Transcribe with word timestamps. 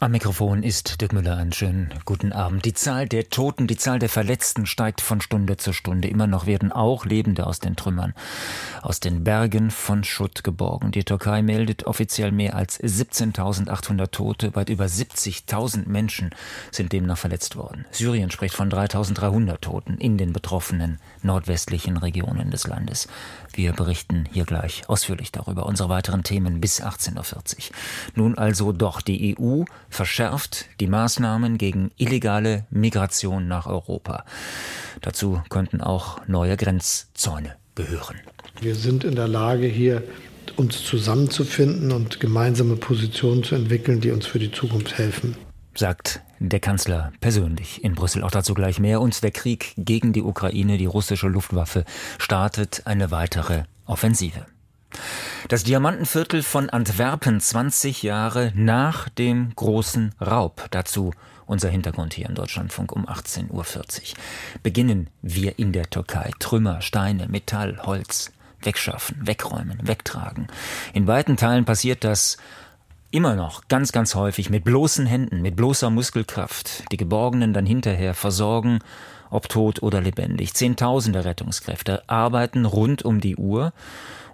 Am 0.00 0.10
Mikrofon 0.10 0.64
ist 0.64 1.00
Dirk 1.00 1.12
Müller. 1.12 1.36
Einen 1.36 1.52
schönen 1.52 1.94
guten 2.04 2.32
Abend. 2.32 2.64
Die 2.64 2.74
Zahl 2.74 3.06
der 3.06 3.30
Toten, 3.30 3.68
die 3.68 3.76
Zahl 3.76 4.00
der 4.00 4.08
Verletzten 4.08 4.66
steigt 4.66 5.00
von 5.00 5.20
Stunde 5.20 5.56
zu 5.56 5.72
Stunde. 5.72 6.08
Immer 6.08 6.26
noch 6.26 6.46
werden 6.46 6.72
auch 6.72 7.04
Lebende 7.04 7.46
aus 7.46 7.60
den 7.60 7.76
Trümmern, 7.76 8.12
aus 8.82 8.98
den 8.98 9.22
Bergen 9.22 9.70
von 9.70 10.02
Schutt 10.02 10.42
geborgen. 10.42 10.90
Die 10.90 11.04
Türkei 11.04 11.42
meldet 11.42 11.84
offiziell 11.86 12.32
mehr 12.32 12.56
als 12.56 12.80
17.800 12.80 14.10
Tote. 14.10 14.56
Weit 14.56 14.68
über 14.68 14.86
70.000 14.86 15.88
Menschen 15.88 16.30
sind 16.72 16.92
demnach 16.92 17.16
verletzt 17.16 17.54
worden. 17.54 17.86
Syrien 17.92 18.32
spricht 18.32 18.56
von 18.56 18.70
3.300 18.70 19.60
Toten 19.60 19.96
in 19.98 20.18
den 20.18 20.32
betroffenen 20.32 20.98
nordwestlichen 21.22 21.96
Regionen 21.98 22.50
des 22.50 22.66
Landes. 22.66 23.06
Wir 23.52 23.72
berichten 23.72 24.28
hier 24.32 24.44
gleich 24.44 24.88
ausführlich 24.88 25.30
darüber. 25.30 25.66
Unsere 25.66 25.88
weiteren 25.88 26.24
Themen 26.24 26.60
bis 26.60 26.82
18.40 26.82 27.14
Uhr. 27.14 27.76
Nun 28.16 28.36
also 28.36 28.72
doch 28.72 29.00
die 29.00 29.36
EU 29.38 29.62
verschärft 29.94 30.66
die 30.80 30.86
Maßnahmen 30.86 31.56
gegen 31.56 31.90
illegale 31.96 32.66
Migration 32.70 33.48
nach 33.48 33.66
Europa. 33.66 34.24
Dazu 35.00 35.40
könnten 35.48 35.80
auch 35.80 36.26
neue 36.26 36.56
Grenzzäune 36.56 37.56
gehören. 37.74 38.16
Wir 38.60 38.74
sind 38.74 39.04
in 39.04 39.14
der 39.14 39.28
Lage, 39.28 39.66
hier 39.66 40.02
uns 40.56 40.84
zusammenzufinden 40.84 41.92
und 41.92 42.20
gemeinsame 42.20 42.76
Positionen 42.76 43.44
zu 43.44 43.54
entwickeln, 43.54 44.00
die 44.00 44.10
uns 44.10 44.26
für 44.26 44.38
die 44.38 44.52
Zukunft 44.52 44.98
helfen. 44.98 45.36
Sagt 45.74 46.20
der 46.38 46.60
Kanzler 46.60 47.12
persönlich 47.20 47.82
in 47.82 47.94
Brüssel. 47.94 48.22
Auch 48.22 48.30
dazu 48.30 48.54
gleich 48.54 48.78
mehr. 48.78 49.00
Und 49.00 49.22
der 49.22 49.30
Krieg 49.30 49.74
gegen 49.76 50.12
die 50.12 50.22
Ukraine, 50.22 50.76
die 50.76 50.86
russische 50.86 51.28
Luftwaffe, 51.28 51.84
startet 52.18 52.82
eine 52.84 53.10
weitere 53.10 53.64
Offensive. 53.86 54.46
Das 55.48 55.62
Diamantenviertel 55.62 56.42
von 56.42 56.70
Antwerpen 56.70 57.38
20 57.38 58.02
Jahre 58.02 58.50
nach 58.54 59.10
dem 59.10 59.54
großen 59.54 60.14
Raub. 60.18 60.68
Dazu 60.70 61.12
unser 61.44 61.68
Hintergrund 61.68 62.14
hier 62.14 62.30
im 62.30 62.34
Deutschlandfunk 62.34 62.92
um 62.92 63.06
18.40 63.06 63.50
Uhr. 63.52 63.64
Beginnen 64.62 65.10
wir 65.20 65.58
in 65.58 65.72
der 65.72 65.90
Türkei. 65.90 66.30
Trümmer, 66.38 66.80
Steine, 66.80 67.28
Metall, 67.28 67.78
Holz 67.82 68.32
wegschaffen, 68.62 69.18
wegräumen, 69.20 69.86
wegtragen. 69.86 70.46
In 70.94 71.06
weiten 71.06 71.36
Teilen 71.36 71.66
passiert 71.66 72.04
das 72.04 72.38
immer 73.10 73.36
noch 73.36 73.68
ganz, 73.68 73.92
ganz 73.92 74.14
häufig 74.14 74.48
mit 74.48 74.64
bloßen 74.64 75.04
Händen, 75.04 75.42
mit 75.42 75.56
bloßer 75.56 75.90
Muskelkraft. 75.90 76.90
Die 76.90 76.96
Geborgenen 76.96 77.52
dann 77.52 77.66
hinterher 77.66 78.14
versorgen, 78.14 78.78
ob 79.28 79.50
tot 79.50 79.82
oder 79.82 80.00
lebendig. 80.00 80.54
Zehntausende 80.54 81.26
Rettungskräfte 81.26 82.08
arbeiten 82.08 82.64
rund 82.64 83.04
um 83.04 83.20
die 83.20 83.36
Uhr 83.36 83.74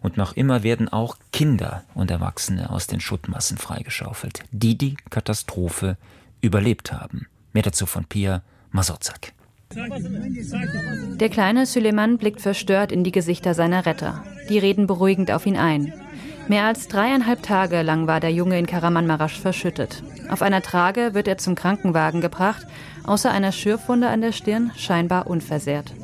und 0.03 0.17
noch 0.17 0.35
immer 0.35 0.63
werden 0.63 0.89
auch 0.89 1.17
Kinder 1.33 1.85
und 1.95 2.11
Erwachsene 2.11 2.71
aus 2.71 2.87
den 2.87 3.01
Schuttmassen 3.01 3.59
freigeschaufelt, 3.59 4.43
die 4.51 4.77
die 4.77 4.97
Katastrophe 5.11 5.97
überlebt 6.41 6.93
haben. 6.93 7.27
Mehr 7.53 7.63
dazu 7.63 7.87
von 7.87 8.05
Pia 8.05 8.43
Masozak. 8.71 9.33
Der 9.73 11.29
kleine 11.29 11.65
Süleyman 11.65 12.19
blickt 12.19 12.41
verstört 12.41 12.91
in 12.91 13.05
die 13.05 13.13
Gesichter 13.13 13.55
seiner 13.55 13.87
Retter. 13.87 14.25
Die 14.49 14.59
reden 14.59 14.89
beruhigend 14.89 15.31
auf 15.31 15.47
ihn 15.47 15.57
ein. 15.57 15.93
Mehr 16.49 16.65
als 16.65 16.89
dreieinhalb 16.89 17.45
Tage 17.45 17.83
lang 17.83 18.09
war 18.09 18.19
der 18.19 18.33
Junge 18.33 18.59
in 18.59 18.67
Karamanmarasch 18.67 19.39
verschüttet. 19.39 20.03
Auf 20.29 20.43
einer 20.43 20.63
Trage 20.63 21.15
wird 21.15 21.29
er 21.29 21.39
zum 21.39 21.55
Krankenwagen 21.55 22.21
gebracht, 22.21 22.67
außer 23.05 23.31
einer 23.31 23.53
Schürfwunde 23.53 24.09
an 24.09 24.21
der 24.21 24.33
Stirn 24.33 24.73
scheinbar 24.77 25.29
unversehrt. 25.29 25.95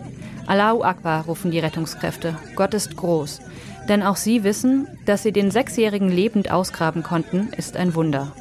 Allahu 0.47 0.83
Akbar 0.83 1.25
rufen 1.25 1.50
die 1.50 1.58
Rettungskräfte. 1.58 2.36
Gott 2.55 2.75
ist 2.75 2.97
groß. 2.97 3.41
Denn 3.89 4.02
auch 4.02 4.16
sie 4.16 4.44
wissen, 4.44 4.86
dass 5.05 5.22
sie 5.22 5.33
den 5.33 5.50
Sechsjährigen 5.50 6.08
lebend 6.08 6.50
ausgraben 6.50 7.02
konnten, 7.02 7.50
ist 7.56 7.77
ein 7.77 7.94
Wunder. 7.94 8.33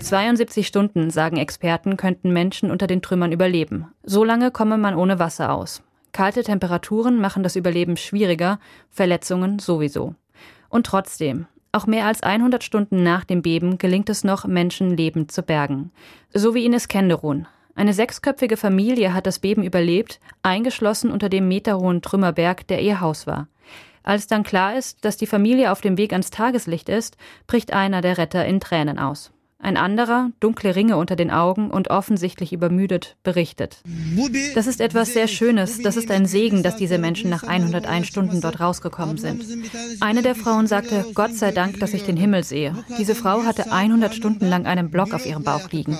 72 0.00 0.66
Stunden, 0.66 1.10
sagen 1.10 1.36
Experten, 1.36 1.96
könnten 1.96 2.32
Menschen 2.32 2.70
unter 2.70 2.86
den 2.86 3.02
Trümmern 3.02 3.30
überleben. 3.30 3.86
So 4.02 4.24
lange 4.24 4.50
komme 4.50 4.78
man 4.78 4.96
ohne 4.96 5.18
Wasser 5.18 5.52
aus. 5.52 5.82
Kalte 6.12 6.42
Temperaturen 6.42 7.20
machen 7.20 7.42
das 7.42 7.56
Überleben 7.56 7.96
schwieriger, 7.96 8.58
Verletzungen 8.90 9.58
sowieso. 9.60 10.14
Und 10.68 10.86
trotzdem, 10.86 11.46
auch 11.70 11.86
mehr 11.86 12.06
als 12.06 12.22
100 12.22 12.62
Stunden 12.62 13.02
nach 13.02 13.24
dem 13.24 13.42
Beben 13.42 13.78
gelingt 13.78 14.10
es 14.10 14.24
noch, 14.24 14.44
Menschen 14.44 14.96
lebend 14.96 15.32
zu 15.32 15.42
bergen. 15.42 15.90
So 16.34 16.54
wie 16.54 16.66
Ines 16.66 16.88
Kenderun. 16.88 17.46
Eine 17.74 17.94
sechsköpfige 17.94 18.56
Familie 18.56 19.14
hat 19.14 19.26
das 19.26 19.38
Beben 19.38 19.62
überlebt, 19.62 20.20
eingeschlossen 20.42 21.10
unter 21.10 21.28
dem 21.28 21.48
meterhohen 21.48 22.02
Trümmerberg, 22.02 22.66
der 22.66 22.82
ihr 22.82 23.00
Haus 23.00 23.26
war. 23.26 23.48
Als 24.02 24.26
dann 24.26 24.42
klar 24.42 24.76
ist, 24.76 25.04
dass 25.04 25.16
die 25.16 25.26
Familie 25.26 25.72
auf 25.72 25.80
dem 25.80 25.96
Weg 25.96 26.12
ans 26.12 26.30
Tageslicht 26.30 26.88
ist, 26.88 27.16
bricht 27.46 27.72
einer 27.72 28.00
der 28.00 28.18
Retter 28.18 28.44
in 28.44 28.60
Tränen 28.60 28.98
aus. 28.98 29.32
Ein 29.62 29.76
anderer, 29.76 30.32
dunkle 30.40 30.74
Ringe 30.74 30.96
unter 30.96 31.14
den 31.14 31.30
Augen 31.30 31.70
und 31.70 31.88
offensichtlich 31.88 32.52
übermüdet, 32.52 33.16
berichtet. 33.22 33.80
Das 34.56 34.66
ist 34.66 34.80
etwas 34.80 35.12
sehr 35.12 35.28
Schönes, 35.28 35.80
das 35.80 35.96
ist 35.96 36.10
ein 36.10 36.26
Segen, 36.26 36.64
dass 36.64 36.74
diese 36.74 36.98
Menschen 36.98 37.30
nach 37.30 37.44
101 37.44 38.08
Stunden 38.08 38.40
dort 38.40 38.58
rausgekommen 38.58 39.18
sind. 39.18 39.44
Eine 40.00 40.22
der 40.22 40.34
Frauen 40.34 40.66
sagte, 40.66 41.06
Gott 41.14 41.34
sei 41.34 41.52
Dank, 41.52 41.78
dass 41.78 41.94
ich 41.94 42.02
den 42.02 42.16
Himmel 42.16 42.42
sehe. 42.42 42.74
Diese 42.98 43.14
Frau 43.14 43.44
hatte 43.44 43.70
100 43.70 44.12
Stunden 44.12 44.48
lang 44.48 44.66
einen 44.66 44.90
Block 44.90 45.14
auf 45.14 45.26
ihrem 45.26 45.44
Bauch 45.44 45.70
liegen. 45.70 45.96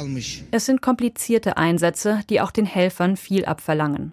Es 0.51 0.67
sind 0.67 0.83
komplizierte 0.83 1.57
Einsätze, 1.57 2.23
die 2.31 2.41
auch 2.41 2.51
den 2.51 2.67
Helfern 2.67 3.17
viel 3.17 3.45
abverlangen. 3.45 4.13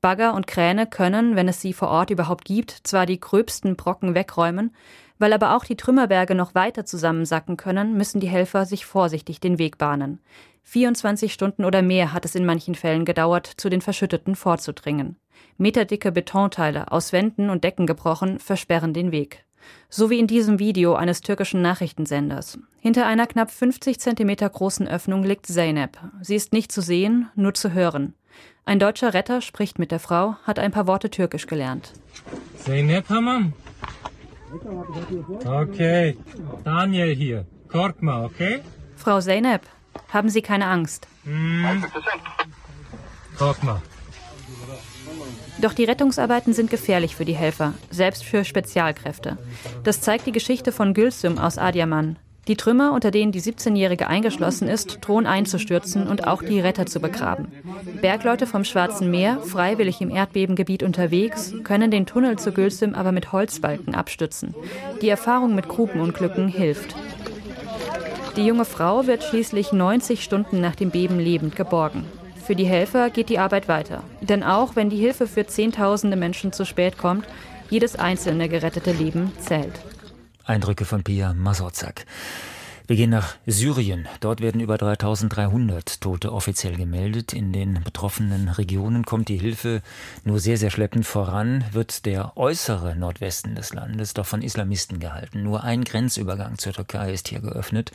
Bagger 0.00 0.32
und 0.34 0.46
Kräne 0.46 0.86
können, 0.86 1.36
wenn 1.36 1.48
es 1.48 1.60
sie 1.60 1.74
vor 1.74 1.88
Ort 1.88 2.10
überhaupt 2.10 2.46
gibt, 2.46 2.70
zwar 2.84 3.04
die 3.04 3.20
gröbsten 3.20 3.76
Brocken 3.76 4.14
wegräumen, 4.14 4.70
weil 5.18 5.32
aber 5.32 5.56
auch 5.56 5.64
die 5.64 5.76
Trümmerberge 5.76 6.34
noch 6.34 6.54
weiter 6.54 6.84
zusammensacken 6.84 7.56
können, 7.56 7.96
müssen 7.96 8.20
die 8.20 8.28
Helfer 8.28 8.66
sich 8.66 8.86
vorsichtig 8.86 9.40
den 9.40 9.58
Weg 9.58 9.78
bahnen. 9.78 10.20
24 10.64 11.32
Stunden 11.32 11.64
oder 11.64 11.80
mehr 11.80 12.12
hat 12.12 12.24
es 12.24 12.34
in 12.34 12.44
manchen 12.44 12.74
Fällen 12.74 13.04
gedauert, 13.04 13.46
zu 13.56 13.68
den 13.68 13.80
Verschütteten 13.80 14.34
vorzudringen. 14.34 15.16
Meterdicke 15.58 16.10
Betonteile, 16.10 16.90
aus 16.90 17.12
Wänden 17.12 17.50
und 17.50 17.62
Decken 17.62 17.86
gebrochen, 17.86 18.40
versperren 18.40 18.92
den 18.92 19.12
Weg. 19.12 19.44
So 19.88 20.10
wie 20.10 20.18
in 20.18 20.26
diesem 20.26 20.58
Video 20.58 20.94
eines 20.94 21.20
türkischen 21.20 21.62
Nachrichtensenders. 21.62 22.58
Hinter 22.80 23.06
einer 23.06 23.26
knapp 23.26 23.50
50 23.50 23.98
Zentimeter 24.00 24.48
großen 24.48 24.86
Öffnung 24.86 25.22
liegt 25.22 25.46
Zeynep. 25.46 25.98
Sie 26.20 26.34
ist 26.34 26.52
nicht 26.52 26.72
zu 26.72 26.80
sehen, 26.80 27.30
nur 27.34 27.54
zu 27.54 27.72
hören. 27.72 28.14
Ein 28.64 28.80
deutscher 28.80 29.14
Retter 29.14 29.40
spricht 29.40 29.78
mit 29.78 29.92
der 29.92 30.00
Frau, 30.00 30.36
hat 30.42 30.58
ein 30.58 30.72
paar 30.72 30.86
Worte 30.86 31.10
Türkisch 31.10 31.46
gelernt. 31.46 31.92
Zeynep 32.58 33.06
tamam. 33.06 33.52
Okay, 35.44 36.16
Daniel 36.64 37.14
hier. 37.14 37.46
Korkma, 37.68 38.24
okay? 38.24 38.60
Frau 38.96 39.20
Zeynep, 39.20 39.62
haben 40.12 40.28
Sie 40.28 40.42
keine 40.42 40.66
Angst. 40.66 41.06
Hm. 41.24 41.84
Korkma. 43.38 43.82
Doch 45.60 45.72
die 45.72 45.84
Rettungsarbeiten 45.84 46.52
sind 46.52 46.70
gefährlich 46.70 47.16
für 47.16 47.24
die 47.24 47.34
Helfer, 47.34 47.74
selbst 47.90 48.24
für 48.24 48.44
Spezialkräfte. 48.44 49.38
Das 49.84 50.00
zeigt 50.00 50.26
die 50.26 50.32
Geschichte 50.32 50.70
von 50.70 50.94
Gülsüm 50.94 51.38
aus 51.38 51.58
Adiaman. 51.58 52.18
Die 52.48 52.56
Trümmer, 52.56 52.92
unter 52.92 53.10
denen 53.10 53.32
die 53.32 53.40
17-Jährige 53.40 54.06
eingeschlossen 54.06 54.68
ist, 54.68 54.98
drohen 55.00 55.26
einzustürzen 55.26 56.06
und 56.06 56.28
auch 56.28 56.42
die 56.42 56.60
Retter 56.60 56.86
zu 56.86 57.00
begraben. 57.00 57.48
Bergleute 58.00 58.46
vom 58.46 58.62
Schwarzen 58.62 59.10
Meer, 59.10 59.40
freiwillig 59.40 60.00
im 60.00 60.10
Erdbebengebiet 60.10 60.84
unterwegs, 60.84 61.52
können 61.64 61.90
den 61.90 62.06
Tunnel 62.06 62.38
zu 62.38 62.52
Gülsüm 62.52 62.94
aber 62.94 63.10
mit 63.10 63.32
Holzbalken 63.32 63.96
abstützen. 63.96 64.54
Die 65.02 65.08
Erfahrung 65.08 65.56
mit 65.56 65.68
Grubenunglücken 65.68 66.46
hilft. 66.46 66.94
Die 68.36 68.46
junge 68.46 68.64
Frau 68.64 69.06
wird 69.06 69.24
schließlich 69.24 69.72
90 69.72 70.22
Stunden 70.22 70.60
nach 70.60 70.76
dem 70.76 70.90
Beben 70.90 71.18
lebend 71.18 71.56
geborgen. 71.56 72.04
Für 72.46 72.54
die 72.54 72.66
Helfer 72.66 73.10
geht 73.10 73.28
die 73.28 73.40
Arbeit 73.40 73.66
weiter. 73.66 74.04
Denn 74.20 74.44
auch 74.44 74.76
wenn 74.76 74.88
die 74.88 74.98
Hilfe 74.98 75.26
für 75.26 75.46
Zehntausende 75.46 76.16
Menschen 76.16 76.52
zu 76.52 76.64
spät 76.64 76.96
kommt, 76.96 77.26
jedes 77.70 77.96
einzelne 77.96 78.48
gerettete 78.48 78.92
Leben 78.92 79.32
zählt. 79.40 79.72
Eindrücke 80.46 80.84
von 80.84 81.02
Pia 81.02 81.34
Masozak. 81.34 82.06
Wir 82.86 82.94
gehen 82.94 83.10
nach 83.10 83.34
Syrien. 83.46 84.06
Dort 84.20 84.40
werden 84.40 84.60
über 84.60 84.78
3300 84.78 86.00
Tote 86.00 86.32
offiziell 86.32 86.76
gemeldet. 86.76 87.32
In 87.32 87.52
den 87.52 87.82
betroffenen 87.82 88.48
Regionen 88.48 89.04
kommt 89.04 89.28
die 89.28 89.38
Hilfe 89.38 89.82
nur 90.22 90.38
sehr, 90.38 90.56
sehr 90.56 90.70
schleppend 90.70 91.04
voran, 91.04 91.64
wird 91.72 92.06
der 92.06 92.36
äußere 92.36 92.94
Nordwesten 92.94 93.56
des 93.56 93.74
Landes 93.74 94.14
doch 94.14 94.26
von 94.26 94.40
Islamisten 94.40 95.00
gehalten. 95.00 95.42
Nur 95.42 95.64
ein 95.64 95.82
Grenzübergang 95.82 96.58
zur 96.58 96.74
Türkei 96.74 97.12
ist 97.12 97.26
hier 97.26 97.40
geöffnet. 97.40 97.90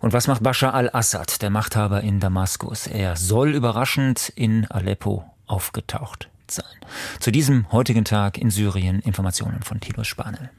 Und 0.00 0.12
was 0.12 0.26
macht 0.26 0.42
Bashar 0.42 0.74
al-Assad, 0.74 1.40
der 1.40 1.50
Machthaber 1.50 2.00
in 2.00 2.18
Damaskus? 2.18 2.88
Er 2.88 3.14
soll 3.14 3.54
überraschend 3.54 4.32
in 4.34 4.68
Aleppo 4.72 5.24
aufgetaucht 5.46 6.28
sein. 6.48 6.64
Zu 7.20 7.30
diesem 7.30 7.70
heutigen 7.70 8.04
Tag 8.04 8.38
in 8.38 8.50
Syrien 8.50 8.98
Informationen 9.00 9.62
von 9.62 9.78
Tilo 9.78 10.02
Spanel. 10.02 10.50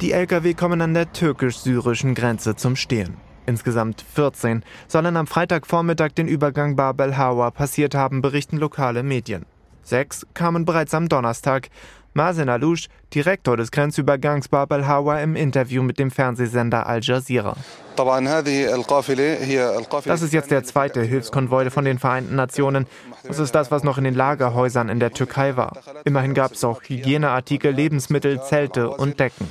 Die 0.00 0.12
Lkw 0.12 0.54
kommen 0.54 0.80
an 0.80 0.94
der 0.94 1.12
türkisch-syrischen 1.12 2.14
Grenze 2.14 2.54
zum 2.54 2.76
Stehen. 2.76 3.16
Insgesamt 3.46 4.04
14 4.14 4.62
sollen 4.86 5.16
am 5.16 5.26
Freitagvormittag 5.26 6.10
den 6.10 6.28
Übergang 6.28 6.76
Bab 6.76 7.00
el 7.00 7.16
Hawa 7.16 7.50
passiert 7.50 7.96
haben, 7.96 8.22
berichten 8.22 8.58
lokale 8.58 9.02
Medien. 9.02 9.44
Sechs 9.82 10.24
kamen 10.34 10.64
bereits 10.64 10.94
am 10.94 11.08
Donnerstag. 11.08 11.68
Mazen 12.14 12.48
Alouche, 12.48 12.88
Direktor 13.14 13.56
des 13.56 13.70
Grenzübergangs 13.70 14.48
Bab 14.48 14.72
el-Hawa, 14.72 15.20
im 15.20 15.36
Interview 15.36 15.82
mit 15.82 15.98
dem 15.98 16.10
Fernsehsender 16.10 16.86
Al 16.86 17.00
Jazeera. 17.02 17.56
Das 20.04 20.22
ist 20.22 20.32
jetzt 20.32 20.50
der 20.50 20.64
zweite 20.64 21.02
Hilfskonvoi 21.02 21.70
von 21.70 21.84
den 21.84 21.98
Vereinten 21.98 22.36
Nationen. 22.36 22.86
Das 23.24 23.38
ist 23.38 23.54
das, 23.54 23.70
was 23.70 23.84
noch 23.84 23.98
in 23.98 24.04
den 24.04 24.14
Lagerhäusern 24.14 24.88
in 24.88 25.00
der 25.00 25.12
Türkei 25.12 25.56
war. 25.56 25.78
Immerhin 26.04 26.34
gab 26.34 26.52
es 26.52 26.64
auch 26.64 26.82
Hygieneartikel, 26.82 27.72
Lebensmittel, 27.72 28.42
Zelte 28.42 28.90
und 28.90 29.20
Decken. 29.20 29.46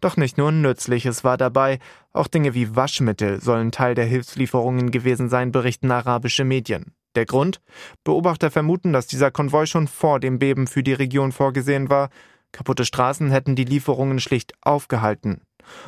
Doch 0.00 0.16
nicht 0.16 0.38
nur 0.38 0.52
Nützliches 0.52 1.24
war 1.24 1.36
dabei. 1.36 1.78
Auch 2.12 2.26
Dinge 2.26 2.54
wie 2.54 2.76
Waschmittel 2.76 3.40
sollen 3.40 3.72
Teil 3.72 3.94
der 3.94 4.06
Hilfslieferungen 4.06 4.90
gewesen 4.90 5.28
sein, 5.28 5.52
berichten 5.52 5.90
arabische 5.90 6.44
Medien. 6.44 6.94
Der 7.14 7.26
Grund? 7.26 7.60
Beobachter 8.02 8.50
vermuten, 8.50 8.92
dass 8.92 9.06
dieser 9.06 9.30
Konvoi 9.30 9.66
schon 9.66 9.86
vor 9.86 10.18
dem 10.18 10.38
Beben 10.38 10.66
für 10.66 10.82
die 10.82 10.92
Region 10.92 11.32
vorgesehen 11.32 11.88
war. 11.88 12.10
Kaputte 12.52 12.84
Straßen 12.84 13.30
hätten 13.30 13.56
die 13.56 13.64
Lieferungen 13.64 14.20
schlicht 14.20 14.52
aufgehalten. 14.62 15.42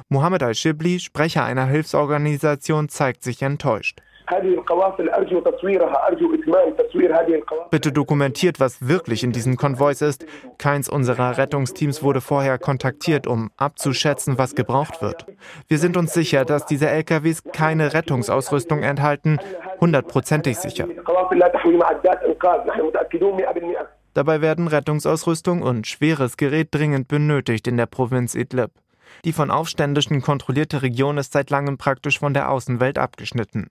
Mohammed 0.09 0.43
al-Shibli, 0.43 1.01
Sprecher 1.01 1.45
einer 1.45 1.67
Hilfsorganisation, 1.67 2.89
zeigt 2.89 3.23
sich 3.23 3.43
enttäuscht. 3.43 4.01
Bitte 7.71 7.93
dokumentiert, 7.93 8.61
was 8.61 8.89
wirklich 8.89 9.23
in 9.23 9.33
diesen 9.33 9.57
Konvois 9.57 10.01
ist. 10.01 10.27
Keins 10.59 10.89
unserer 10.89 11.39
Rettungsteams 11.39 12.03
wurde 12.03 12.21
vorher 12.21 12.59
kontaktiert, 12.59 13.27
um 13.27 13.51
abzuschätzen, 13.57 14.39
was 14.39 14.55
gebraucht 14.55 15.01
wird. 15.03 15.27
Wir 15.69 15.79
sind 15.79 15.97
uns 15.97 16.13
sicher, 16.13 16.45
dass 16.45 16.67
diese 16.67 16.89
LKWs 16.89 17.43
keine 17.53 17.95
Rettungsausrüstung 17.95 18.83
enthalten. 18.83 19.39
Hundertprozentig 19.81 20.59
sicher. 20.59 20.87
Dabei 24.15 24.41
werden 24.41 24.67
Rettungsausrüstung 24.69 25.63
und 25.63 25.87
schweres 25.87 26.37
Gerät 26.37 26.69
dringend 26.71 27.07
benötigt 27.07 27.69
in 27.69 27.77
der 27.77 27.87
Provinz 27.87 28.35
Idlib. 28.35 28.71
Die 29.25 29.33
von 29.33 29.51
Aufständischen 29.51 30.23
kontrollierte 30.23 30.83
Region 30.83 31.19
ist 31.19 31.33
seit 31.33 31.51
langem 31.51 31.79
praktisch 31.79 32.19
von 32.19 32.35
der 32.35 32.51
Außenwelt 32.51 32.99
abgeschnitten. 32.99 33.71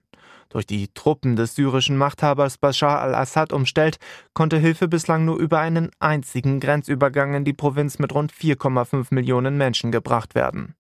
Durch 0.50 0.66
die 0.66 0.88
Truppen 0.94 1.36
des 1.36 1.56
syrischen 1.56 1.98
Machthabers 1.98 2.58
Bashar 2.58 3.02
al-Assad 3.02 3.52
umstellt, 3.52 3.98
konnte 4.34 4.58
Hilfe 4.58 4.88
bislang 4.88 5.26
nur 5.26 5.38
über 5.38 5.60
einen 5.60 5.92
einzigen 6.00 6.60
Grenzübergang 6.60 7.34
in 7.34 7.44
die 7.44 7.54
Provinz 7.54 8.00
mit 8.00 8.14
rund 8.14 8.32
4,5 8.32 9.08
Millionen 9.12 9.58
Menschen 9.58 9.92
gebracht 9.92 10.36
werden. 10.36 10.76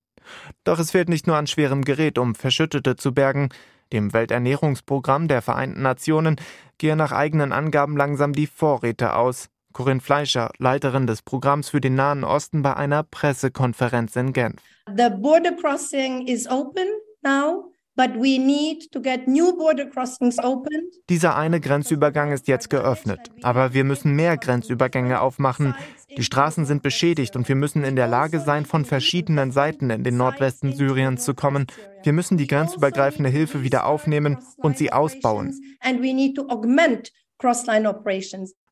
Doch 0.64 0.80
es 0.80 0.92
fehlt 0.92 1.10
nicht 1.10 1.28
nur 1.28 1.36
an 1.36 1.48
schwerem 1.48 1.84
Gerät, 1.84 2.18
um 2.18 2.36
Verschüttete 2.36 2.96
zu 2.96 3.14
bergen. 3.14 3.50
Dem 3.94 4.14
Welternährungsprogramm 4.14 5.28
der 5.28 5.42
Vereinten 5.42 5.82
Nationen 5.82 6.38
gehe 6.78 6.96
nach 6.96 7.12
eigenen 7.12 7.52
Angaben 7.52 7.96
langsam 7.96 8.34
die 8.34 8.48
Vorräte 8.48 9.16
aus. 9.16 9.50
Corinne 9.74 10.00
Fleischer, 10.00 10.52
Leiterin 10.58 11.06
des 11.06 11.22
Programms 11.22 11.70
für 11.70 11.82
den 11.82 11.96
Nahen 11.96 12.24
Osten 12.24 12.62
bei 12.62 12.76
einer 12.76 13.04
Pressekonferenz 13.04 14.16
in 14.16 14.32
Genf. 14.32 14.62
The 14.88 15.10
border 15.10 15.52
crossing 15.52 16.28
is 16.28 16.48
open 16.48 16.88
now. 17.22 17.75
Dieser 21.10 21.36
eine 21.38 21.62
Grenzübergang 21.62 22.34
ist 22.34 22.48
jetzt 22.48 22.70
geöffnet, 22.70 23.20
aber 23.42 23.74
wir 23.74 23.86
müssen 23.86 24.16
mehr 24.16 24.38
Grenzübergänge 24.38 25.22
aufmachen. 25.22 25.76
Die 26.18 26.24
Straßen 26.24 26.66
sind 26.66 26.84
beschädigt 26.84 27.36
und 27.36 27.48
wir 27.48 27.56
müssen 27.56 27.84
in 27.84 27.96
der 27.96 28.08
Lage 28.08 28.40
sein, 28.42 28.66
von 28.66 28.84
verschiedenen 28.84 29.52
Seiten 29.52 29.90
in 29.90 30.04
den 30.04 30.18
Nordwesten 30.18 30.74
Syriens 30.74 31.24
zu 31.24 31.34
kommen. 31.34 31.68
Wir 32.04 32.12
müssen 32.12 32.38
die 32.38 32.48
grenzübergreifende 32.48 33.30
Hilfe 33.30 33.64
wieder 33.64 33.86
aufnehmen 33.86 34.40
und 34.58 34.78
sie 34.78 34.92
ausbauen. 34.92 35.58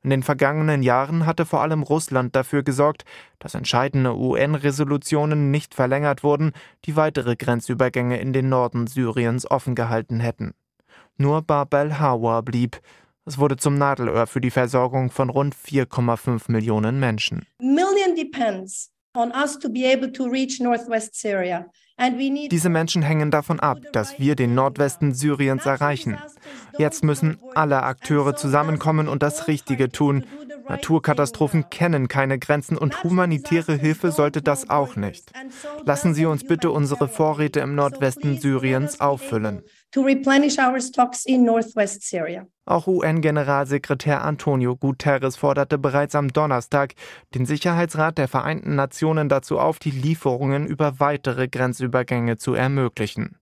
In 0.03 0.09
den 0.09 0.21
vergangenen 0.21 0.83
Jahren 0.83 1.25
hatte 1.25 1.45
vor 1.45 1.61
allem 1.61 1.81
Russland 1.81 2.35
dafür 2.35 2.61
gesorgt, 2.61 3.05
dass 3.39 3.55
entscheidende 3.55 4.15
UN-Resolutionen 4.17 5.49
nicht 5.49 5.73
verlängert 5.73 6.23
wurden, 6.23 6.51
die 6.83 6.97
weitere 6.97 7.37
Grenzübergänge 7.37 8.19
in 8.19 8.33
den 8.33 8.49
Norden 8.49 8.87
Syriens 8.87 9.49
offen 9.49 9.75
gehalten 9.75 10.19
hätten. 10.19 10.53
Nur 11.17 11.41
Bab 11.41 11.73
el-Hawa 11.73 12.41
blieb. 12.41 12.81
Es 13.25 13.37
wurde 13.37 13.55
zum 13.55 13.77
Nadelöhr 13.77 14.27
für 14.27 14.41
die 14.41 14.51
Versorgung 14.51 15.09
von 15.09 15.29
rund 15.29 15.55
4,5 15.55 16.51
Millionen 16.51 16.99
Menschen. 16.99 17.45
Million 17.59 18.13
depends 18.17 18.91
on 19.15 19.31
us 19.31 19.57
to 19.57 19.69
be 19.69 19.85
able 19.85 20.11
to 20.11 20.25
reach 20.25 20.59
northwest 20.59 21.15
Syria. 21.15 21.65
Diese 22.51 22.69
Menschen 22.69 23.01
hängen 23.03 23.29
davon 23.29 23.59
ab, 23.59 23.77
dass 23.93 24.19
wir 24.19 24.35
den 24.35 24.55
Nordwesten 24.55 25.13
Syriens 25.13 25.65
erreichen. 25.65 26.17
Jetzt 26.77 27.03
müssen 27.03 27.37
alle 27.53 27.83
Akteure 27.83 28.35
zusammenkommen 28.35 29.07
und 29.07 29.21
das 29.21 29.47
Richtige 29.47 29.89
tun. 29.89 30.25
Naturkatastrophen 30.67 31.69
kennen 31.69 32.07
keine 32.07 32.39
Grenzen 32.39 32.77
und 32.77 33.03
humanitäre 33.03 33.75
Hilfe 33.75 34.11
sollte 34.11 34.41
das 34.41 34.69
auch 34.69 34.95
nicht. 34.95 35.31
Lassen 35.85 36.13
Sie 36.13 36.25
uns 36.25 36.43
bitte 36.43 36.71
unsere 36.71 37.07
Vorräte 37.07 37.59
im 37.59 37.75
Nordwesten 37.75 38.39
Syriens 38.39 38.99
auffüllen. 38.99 39.63
Auch 42.65 42.87
UN-Generalsekretär 42.87 44.23
Antonio 44.23 44.75
Guterres 44.75 45.35
forderte 45.35 45.77
bereits 45.77 46.15
am 46.15 46.29
Donnerstag 46.29 46.93
den 47.35 47.45
Sicherheitsrat 47.45 48.17
der 48.17 48.27
Vereinten 48.27 48.75
Nationen 48.75 49.29
dazu 49.29 49.59
auf, 49.59 49.79
die 49.79 49.91
Lieferungen 49.91 50.65
über 50.65 50.99
weitere 50.99 51.47
Grenzübergänge 51.47 52.37
zu 52.37 52.53
ermöglichen. 52.55 53.37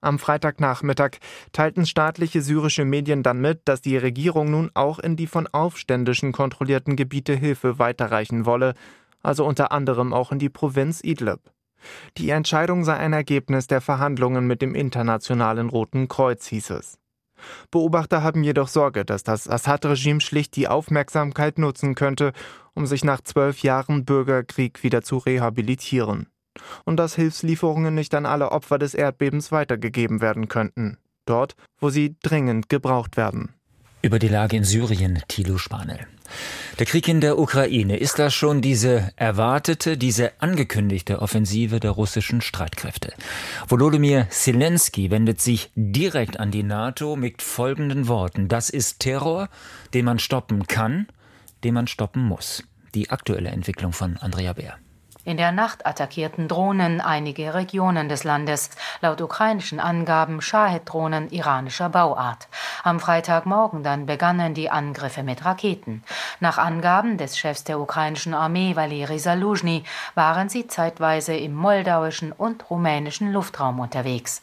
Am 0.00 0.20
Freitagnachmittag 0.20 1.18
teilten 1.52 1.84
staatliche 1.84 2.40
syrische 2.40 2.84
Medien 2.84 3.24
dann 3.24 3.40
mit, 3.40 3.62
dass 3.64 3.80
die 3.80 3.96
Regierung 3.96 4.50
nun 4.50 4.70
auch 4.74 5.00
in 5.00 5.16
die 5.16 5.26
von 5.26 5.48
Aufständischen 5.48 6.30
kontrollierten 6.30 6.94
Gebiete 6.94 7.34
Hilfe 7.34 7.80
weiterreichen 7.80 8.46
wolle, 8.46 8.74
also 9.22 9.44
unter 9.44 9.72
anderem 9.72 10.12
auch 10.12 10.30
in 10.30 10.38
die 10.38 10.50
Provinz 10.50 11.02
Idlib. 11.02 11.40
Die 12.16 12.30
Entscheidung 12.30 12.84
sei 12.84 12.96
ein 12.96 13.12
Ergebnis 13.12 13.66
der 13.66 13.80
Verhandlungen 13.80 14.46
mit 14.46 14.62
dem 14.62 14.76
Internationalen 14.76 15.68
Roten 15.68 16.06
Kreuz, 16.06 16.46
hieß 16.46 16.70
es. 16.70 16.98
Beobachter 17.70 18.22
haben 18.22 18.44
jedoch 18.44 18.68
Sorge, 18.68 19.04
dass 19.04 19.24
das 19.24 19.48
Assad-Regime 19.48 20.20
schlicht 20.20 20.54
die 20.56 20.68
Aufmerksamkeit 20.68 21.58
nutzen 21.58 21.94
könnte, 21.94 22.32
um 22.74 22.86
sich 22.86 23.04
nach 23.04 23.20
zwölf 23.20 23.62
Jahren 23.62 24.04
Bürgerkrieg 24.04 24.82
wieder 24.82 25.02
zu 25.02 25.18
rehabilitieren 25.18 26.28
und 26.84 26.96
dass 26.96 27.14
Hilfslieferungen 27.14 27.94
nicht 27.94 28.14
an 28.14 28.26
alle 28.26 28.52
Opfer 28.52 28.78
des 28.78 28.94
Erdbebens 28.94 29.52
weitergegeben 29.52 30.20
werden 30.20 30.48
könnten, 30.48 30.98
dort, 31.26 31.56
wo 31.78 31.90
sie 31.90 32.16
dringend 32.22 32.68
gebraucht 32.68 33.16
werden. 33.16 33.54
Über 34.00 34.18
die 34.18 34.28
Lage 34.28 34.56
in 34.56 34.64
Syrien, 34.64 35.22
Thilo 35.26 35.58
Spanel. 35.58 36.06
Der 36.78 36.86
Krieg 36.86 37.08
in 37.08 37.20
der 37.20 37.38
Ukraine, 37.38 37.96
ist 37.96 38.20
das 38.20 38.32
schon 38.32 38.60
diese 38.60 39.10
erwartete, 39.16 39.96
diese 39.96 40.40
angekündigte 40.40 41.20
Offensive 41.20 41.80
der 41.80 41.90
russischen 41.90 42.40
Streitkräfte? 42.40 43.12
Volodymyr 43.66 44.28
Zelensky 44.30 45.10
wendet 45.10 45.40
sich 45.40 45.72
direkt 45.74 46.38
an 46.38 46.52
die 46.52 46.62
NATO 46.62 47.16
mit 47.16 47.42
folgenden 47.42 48.06
Worten. 48.06 48.46
Das 48.46 48.70
ist 48.70 49.00
Terror, 49.00 49.48
den 49.94 50.04
man 50.04 50.20
stoppen 50.20 50.68
kann, 50.68 51.08
den 51.64 51.74
man 51.74 51.88
stoppen 51.88 52.22
muss. 52.22 52.62
Die 52.94 53.10
aktuelle 53.10 53.48
Entwicklung 53.48 53.92
von 53.92 54.16
Andrea 54.18 54.52
Bär. 54.52 54.76
In 55.28 55.36
der 55.36 55.52
Nacht 55.52 55.84
attackierten 55.84 56.48
Drohnen 56.48 57.02
einige 57.02 57.52
Regionen 57.52 58.08
des 58.08 58.24
Landes, 58.24 58.70
laut 59.02 59.20
ukrainischen 59.20 59.78
Angaben 59.78 60.40
Shahed-Drohnen 60.40 61.28
iranischer 61.28 61.90
Bauart. 61.90 62.48
Am 62.82 62.98
Freitagmorgen 62.98 63.82
dann 63.82 64.06
begannen 64.06 64.54
die 64.54 64.70
Angriffe 64.70 65.22
mit 65.22 65.44
Raketen. 65.44 66.02
Nach 66.40 66.56
Angaben 66.56 67.18
des 67.18 67.36
Chefs 67.36 67.62
der 67.62 67.78
ukrainischen 67.78 68.32
Armee 68.32 68.74
Valeri 68.74 69.18
Saluzhny 69.18 69.84
waren 70.14 70.48
sie 70.48 70.66
zeitweise 70.66 71.36
im 71.36 71.54
moldauischen 71.54 72.32
und 72.32 72.70
rumänischen 72.70 73.30
Luftraum 73.30 73.80
unterwegs. 73.80 74.40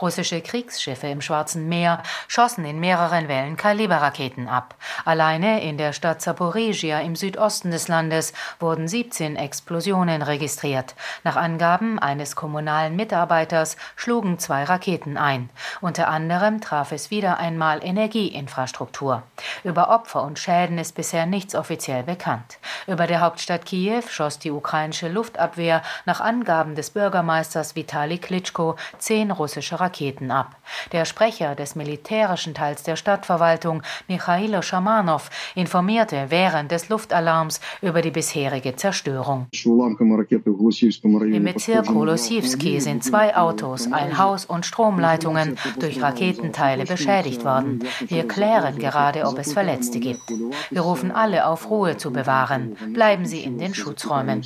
Russische 0.00 0.40
Kriegsschiffe 0.40 1.06
im 1.08 1.20
Schwarzen 1.20 1.68
Meer 1.68 2.02
schossen 2.26 2.64
in 2.64 2.80
mehreren 2.80 3.28
Wellen 3.28 3.56
Kaliberraketen 3.56 4.48
ab. 4.48 4.74
Alleine 5.04 5.62
in 5.62 5.78
der 5.78 5.92
Stadt 5.92 6.22
Zaporizhia 6.22 7.00
im 7.00 7.16
Südosten 7.16 7.70
des 7.70 7.88
Landes 7.88 8.32
wurden 8.60 8.88
17 8.88 9.36
Explosionen 9.36 10.22
registriert. 10.22 10.94
Nach 11.24 11.36
Angaben 11.36 11.98
eines 11.98 12.36
kommunalen 12.36 12.96
Mitarbeiters 12.96 13.76
schlugen 13.96 14.38
zwei 14.38 14.64
Raketen 14.64 15.16
ein. 15.16 15.50
Unter 15.80 16.08
anderem 16.08 16.60
traf 16.60 16.92
es 16.92 17.10
wieder 17.10 17.38
einmal 17.38 17.84
Energieinfrastruktur. 17.84 19.22
Über 19.64 19.90
Opfer 19.90 20.22
und 20.22 20.38
Schäden 20.38 20.78
ist 20.78 20.94
bisher 20.94 21.26
nichts 21.26 21.54
offiziell 21.54 22.02
bekannt. 22.02 22.58
Über 22.86 23.06
der 23.06 23.20
Hauptstadt 23.20 23.66
Kiew 23.66 24.02
schoss 24.08 24.38
die 24.38 24.50
ukrainische 24.50 25.08
Luftabwehr 25.08 25.82
nach 26.06 26.20
Angaben 26.20 26.74
des 26.74 26.90
Bürgermeisters 26.90 27.76
Vitali 27.76 28.18
Klitschko 28.18 28.76
zehn 28.98 29.30
russische 29.30 29.57
russische 29.58 29.80
Raketen 29.80 30.30
ab. 30.30 30.56
Der 30.92 31.04
Sprecher 31.04 31.54
des 31.56 31.74
militärischen 31.74 32.54
Teils 32.54 32.84
der 32.84 32.94
Stadtverwaltung, 32.96 33.82
Michailo 34.06 34.62
Schamanow, 34.62 35.28
informierte 35.56 36.26
während 36.28 36.70
des 36.70 36.88
Luftalarms 36.88 37.60
über 37.82 38.00
die 38.00 38.12
bisherige 38.12 38.76
Zerstörung. 38.76 39.46
Im 41.32 41.44
Bezirk 41.44 41.88
Holosivski 41.88 42.80
sind 42.80 43.02
zwei 43.02 43.36
Autos, 43.36 43.90
ein 43.90 44.18
Haus 44.18 44.44
und 44.44 44.64
Stromleitungen 44.64 45.56
durch 45.80 46.00
Raketenteile 46.00 46.84
beschädigt 46.84 47.44
worden. 47.44 47.80
Wir 48.06 48.28
klären 48.28 48.78
gerade, 48.78 49.24
ob 49.24 49.38
es 49.38 49.52
Verletzte 49.52 49.98
gibt. 49.98 50.22
Wir 50.70 50.82
rufen 50.82 51.10
alle 51.10 51.46
auf, 51.46 51.68
Ruhe 51.68 51.96
zu 51.96 52.12
bewahren. 52.12 52.76
Bleiben 52.92 53.26
Sie 53.26 53.40
in 53.40 53.58
den 53.58 53.74
Schutzräumen. 53.74 54.42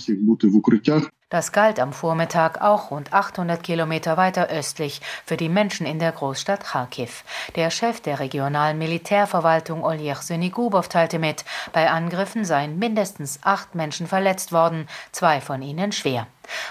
Das 1.32 1.50
galt 1.50 1.80
am 1.80 1.94
Vormittag 1.94 2.60
auch 2.60 2.90
rund 2.90 3.14
800 3.14 3.62
Kilometer 3.62 4.18
weiter 4.18 4.48
östlich 4.48 5.00
für 5.24 5.38
die 5.38 5.48
Menschen 5.48 5.86
in 5.86 5.98
der 5.98 6.12
Großstadt 6.12 6.62
Kharkiv. 6.62 7.24
Der 7.56 7.70
Chef 7.70 8.02
der 8.02 8.20
regionalen 8.20 8.76
Militärverwaltung 8.76 9.82
Oljech 9.82 10.18
Synigubow 10.18 10.86
teilte 10.86 11.18
mit, 11.18 11.46
bei 11.72 11.90
Angriffen 11.90 12.44
seien 12.44 12.78
mindestens 12.78 13.40
acht 13.44 13.74
Menschen 13.74 14.06
verletzt 14.08 14.52
worden, 14.52 14.86
zwei 15.10 15.40
von 15.40 15.62
ihnen 15.62 15.92
schwer. 15.92 16.26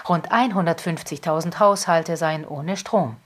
Rund 0.08 0.30
150.000 0.30 1.58
Haushalte 1.58 2.16
seien 2.16 2.46
ohne 2.46 2.76
Strom. 2.76 3.16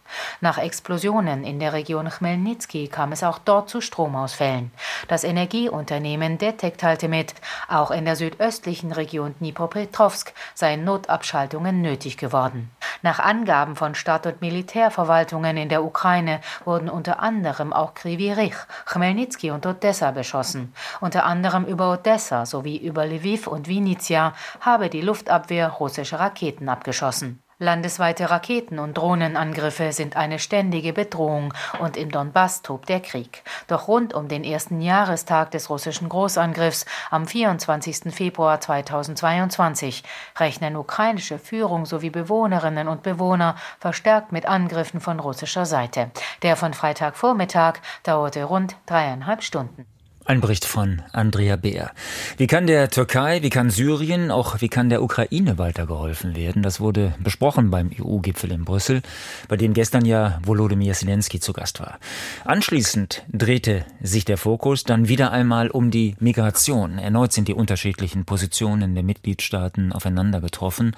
Nach 0.40 0.58
Explosionen 0.58 1.44
in 1.44 1.58
der 1.58 1.72
Region 1.72 2.10
Chmelnyzki 2.10 2.88
kam 2.88 3.12
es 3.12 3.22
auch 3.22 3.38
dort 3.38 3.68
zu 3.68 3.80
Stromausfällen. 3.80 4.70
Das 5.08 5.24
Energieunternehmen 5.24 6.38
Detec 6.38 6.78
teilte 6.78 7.08
mit, 7.08 7.34
auch 7.68 7.90
in 7.90 8.04
der 8.04 8.16
südöstlichen 8.16 8.92
Region 8.92 9.34
Dnipropetrovsk 9.38 10.32
seien 10.54 10.84
Notabschaltungen 10.84 11.80
nötig 11.82 12.16
geworden. 12.16 12.70
Nach 13.02 13.18
Angaben 13.18 13.76
von 13.76 13.94
Stadt- 13.94 14.26
und 14.26 14.40
Militärverwaltungen 14.40 15.56
in 15.56 15.68
der 15.68 15.84
Ukraine 15.84 16.40
wurden 16.64 16.88
unter 16.88 17.20
anderem 17.20 17.72
auch 17.72 17.94
Krivirich, 17.94 18.54
Chmelnyzki 18.86 19.50
und 19.50 19.66
Odessa 19.66 20.10
beschossen. 20.10 20.74
Unter 21.00 21.24
anderem 21.24 21.64
über 21.64 21.92
Odessa 21.92 22.46
sowie 22.46 22.76
über 22.76 23.06
Lviv 23.06 23.46
und 23.46 23.68
Vinnytsia 23.68 24.32
habe 24.60 24.88
die 24.88 25.02
Luftabwehr 25.02 25.68
russische 25.68 26.18
Raketen 26.18 26.68
abgeschossen. 26.68 27.42
Landesweite 27.58 28.28
Raketen- 28.28 28.78
und 28.78 28.98
Drohnenangriffe 28.98 29.90
sind 29.92 30.14
eine 30.14 30.38
ständige 30.38 30.92
Bedrohung 30.92 31.54
und 31.80 31.96
im 31.96 32.10
Donbass 32.10 32.60
tobt 32.60 32.90
der 32.90 33.00
Krieg. 33.00 33.42
Doch 33.66 33.88
rund 33.88 34.12
um 34.12 34.28
den 34.28 34.44
ersten 34.44 34.82
Jahrestag 34.82 35.52
des 35.52 35.70
russischen 35.70 36.10
Großangriffs 36.10 36.84
am 37.10 37.26
24. 37.26 38.14
Februar 38.14 38.60
2022 38.60 40.04
rechnen 40.38 40.76
ukrainische 40.76 41.38
Führung 41.38 41.86
sowie 41.86 42.10
Bewohnerinnen 42.10 42.88
und 42.88 43.02
Bewohner 43.02 43.56
verstärkt 43.80 44.32
mit 44.32 44.44
Angriffen 44.44 45.00
von 45.00 45.18
russischer 45.18 45.64
Seite. 45.64 46.10
Der 46.42 46.56
von 46.56 46.74
Freitagvormittag 46.74 47.76
dauerte 48.02 48.44
rund 48.44 48.76
dreieinhalb 48.84 49.42
Stunden. 49.42 49.86
Ein 50.28 50.40
Bericht 50.40 50.64
von 50.64 51.02
Andrea 51.12 51.54
Beer. 51.54 51.92
Wie 52.36 52.48
kann 52.48 52.66
der 52.66 52.90
Türkei, 52.90 53.42
wie 53.42 53.48
kann 53.48 53.70
Syrien, 53.70 54.32
auch 54.32 54.60
wie 54.60 54.68
kann 54.68 54.88
der 54.88 55.00
Ukraine 55.00 55.56
weitergeholfen 55.56 56.34
werden? 56.34 56.64
Das 56.64 56.80
wurde 56.80 57.14
besprochen 57.20 57.70
beim 57.70 57.92
EU-Gipfel 57.96 58.50
in 58.50 58.64
Brüssel, 58.64 59.02
bei 59.46 59.56
dem 59.56 59.72
gestern 59.72 60.04
ja 60.04 60.40
Volodymyr 60.44 60.94
Zelensky 60.94 61.38
zu 61.38 61.52
Gast 61.52 61.78
war. 61.78 62.00
Anschließend 62.44 63.22
drehte 63.32 63.84
sich 64.02 64.24
der 64.24 64.36
Fokus 64.36 64.82
dann 64.82 65.06
wieder 65.06 65.30
einmal 65.30 65.70
um 65.70 65.92
die 65.92 66.16
Migration. 66.18 66.98
Erneut 66.98 67.32
sind 67.32 67.46
die 67.46 67.54
unterschiedlichen 67.54 68.24
Positionen 68.24 68.96
der 68.96 69.04
Mitgliedstaaten 69.04 69.92
aufeinander 69.92 70.40
getroffen, 70.40 70.96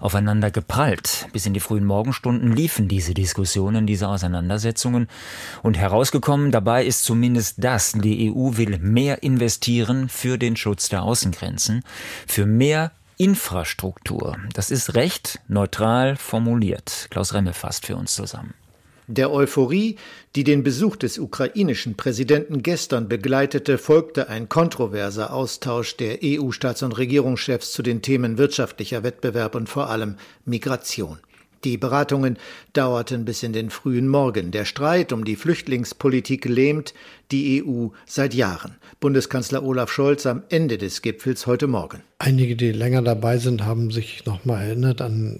aufeinander 0.00 0.50
geprallt. 0.50 1.28
Bis 1.34 1.44
in 1.44 1.52
die 1.52 1.60
frühen 1.60 1.84
Morgenstunden 1.84 2.56
liefen 2.56 2.88
diese 2.88 3.12
Diskussionen, 3.12 3.86
diese 3.86 4.08
Auseinandersetzungen. 4.08 5.08
Und 5.62 5.76
herausgekommen 5.76 6.50
dabei 6.50 6.86
ist 6.86 7.04
zumindest 7.04 7.62
das, 7.62 7.92
die 7.92 8.32
EU 8.32 8.56
will 8.56 8.69
will 8.70 8.78
mehr 8.78 9.22
investieren 9.22 10.08
für 10.08 10.38
den 10.38 10.56
Schutz 10.56 10.88
der 10.88 11.02
Außengrenzen, 11.02 11.82
für 12.26 12.46
mehr 12.46 12.92
Infrastruktur. 13.16 14.36
Das 14.54 14.70
ist 14.70 14.94
recht 14.94 15.40
neutral 15.48 16.16
formuliert. 16.16 17.08
Klaus 17.10 17.34
Remme 17.34 17.52
fasst 17.52 17.86
für 17.86 17.96
uns 17.96 18.14
zusammen. 18.14 18.54
Der 19.08 19.32
Euphorie, 19.32 19.96
die 20.36 20.44
den 20.44 20.62
Besuch 20.62 20.94
des 20.94 21.18
ukrainischen 21.18 21.96
Präsidenten 21.96 22.62
gestern 22.62 23.08
begleitete, 23.08 23.76
folgte 23.76 24.28
ein 24.28 24.48
kontroverser 24.48 25.32
Austausch 25.32 25.96
der 25.96 26.20
EU-Staats- 26.22 26.84
und 26.84 26.96
Regierungschefs 26.96 27.72
zu 27.72 27.82
den 27.82 28.02
Themen 28.02 28.38
wirtschaftlicher 28.38 29.02
Wettbewerb 29.02 29.56
und 29.56 29.68
vor 29.68 29.90
allem 29.90 30.16
Migration. 30.44 31.18
Die 31.64 31.76
Beratungen 31.76 32.38
dauerten 32.72 33.26
bis 33.26 33.42
in 33.42 33.52
den 33.52 33.68
frühen 33.68 34.08
Morgen. 34.08 34.50
Der 34.50 34.64
Streit 34.64 35.12
um 35.12 35.26
die 35.26 35.36
Flüchtlingspolitik 35.36 36.46
lähmt 36.46 36.94
die 37.30 37.62
EU 37.62 37.88
seit 38.06 38.32
Jahren. 38.32 38.76
Bundeskanzler 38.98 39.62
Olaf 39.62 39.92
Scholz 39.92 40.24
am 40.24 40.42
Ende 40.48 40.78
des 40.78 41.02
Gipfels 41.02 41.46
heute 41.46 41.66
Morgen. 41.66 42.00
Einige, 42.18 42.56
die 42.56 42.72
länger 42.72 43.02
dabei 43.02 43.36
sind, 43.36 43.64
haben 43.64 43.90
sich 43.90 44.24
noch 44.24 44.46
mal 44.46 44.62
erinnert 44.62 45.02
an 45.02 45.38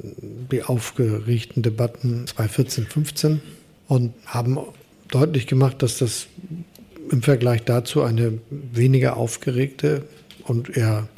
die 0.52 0.62
aufgeregten 0.62 1.62
Debatten 1.62 2.26
2014, 2.26 2.86
15 2.86 3.40
und 3.88 4.12
haben 4.26 4.58
deutlich 5.08 5.46
gemacht, 5.46 5.82
dass 5.82 5.98
das 5.98 6.26
im 7.10 7.22
Vergleich 7.22 7.64
dazu 7.64 8.02
eine 8.02 8.38
weniger 8.50 9.16
aufgeregte 9.16 10.04
und 10.44 10.76
eher 10.76 11.08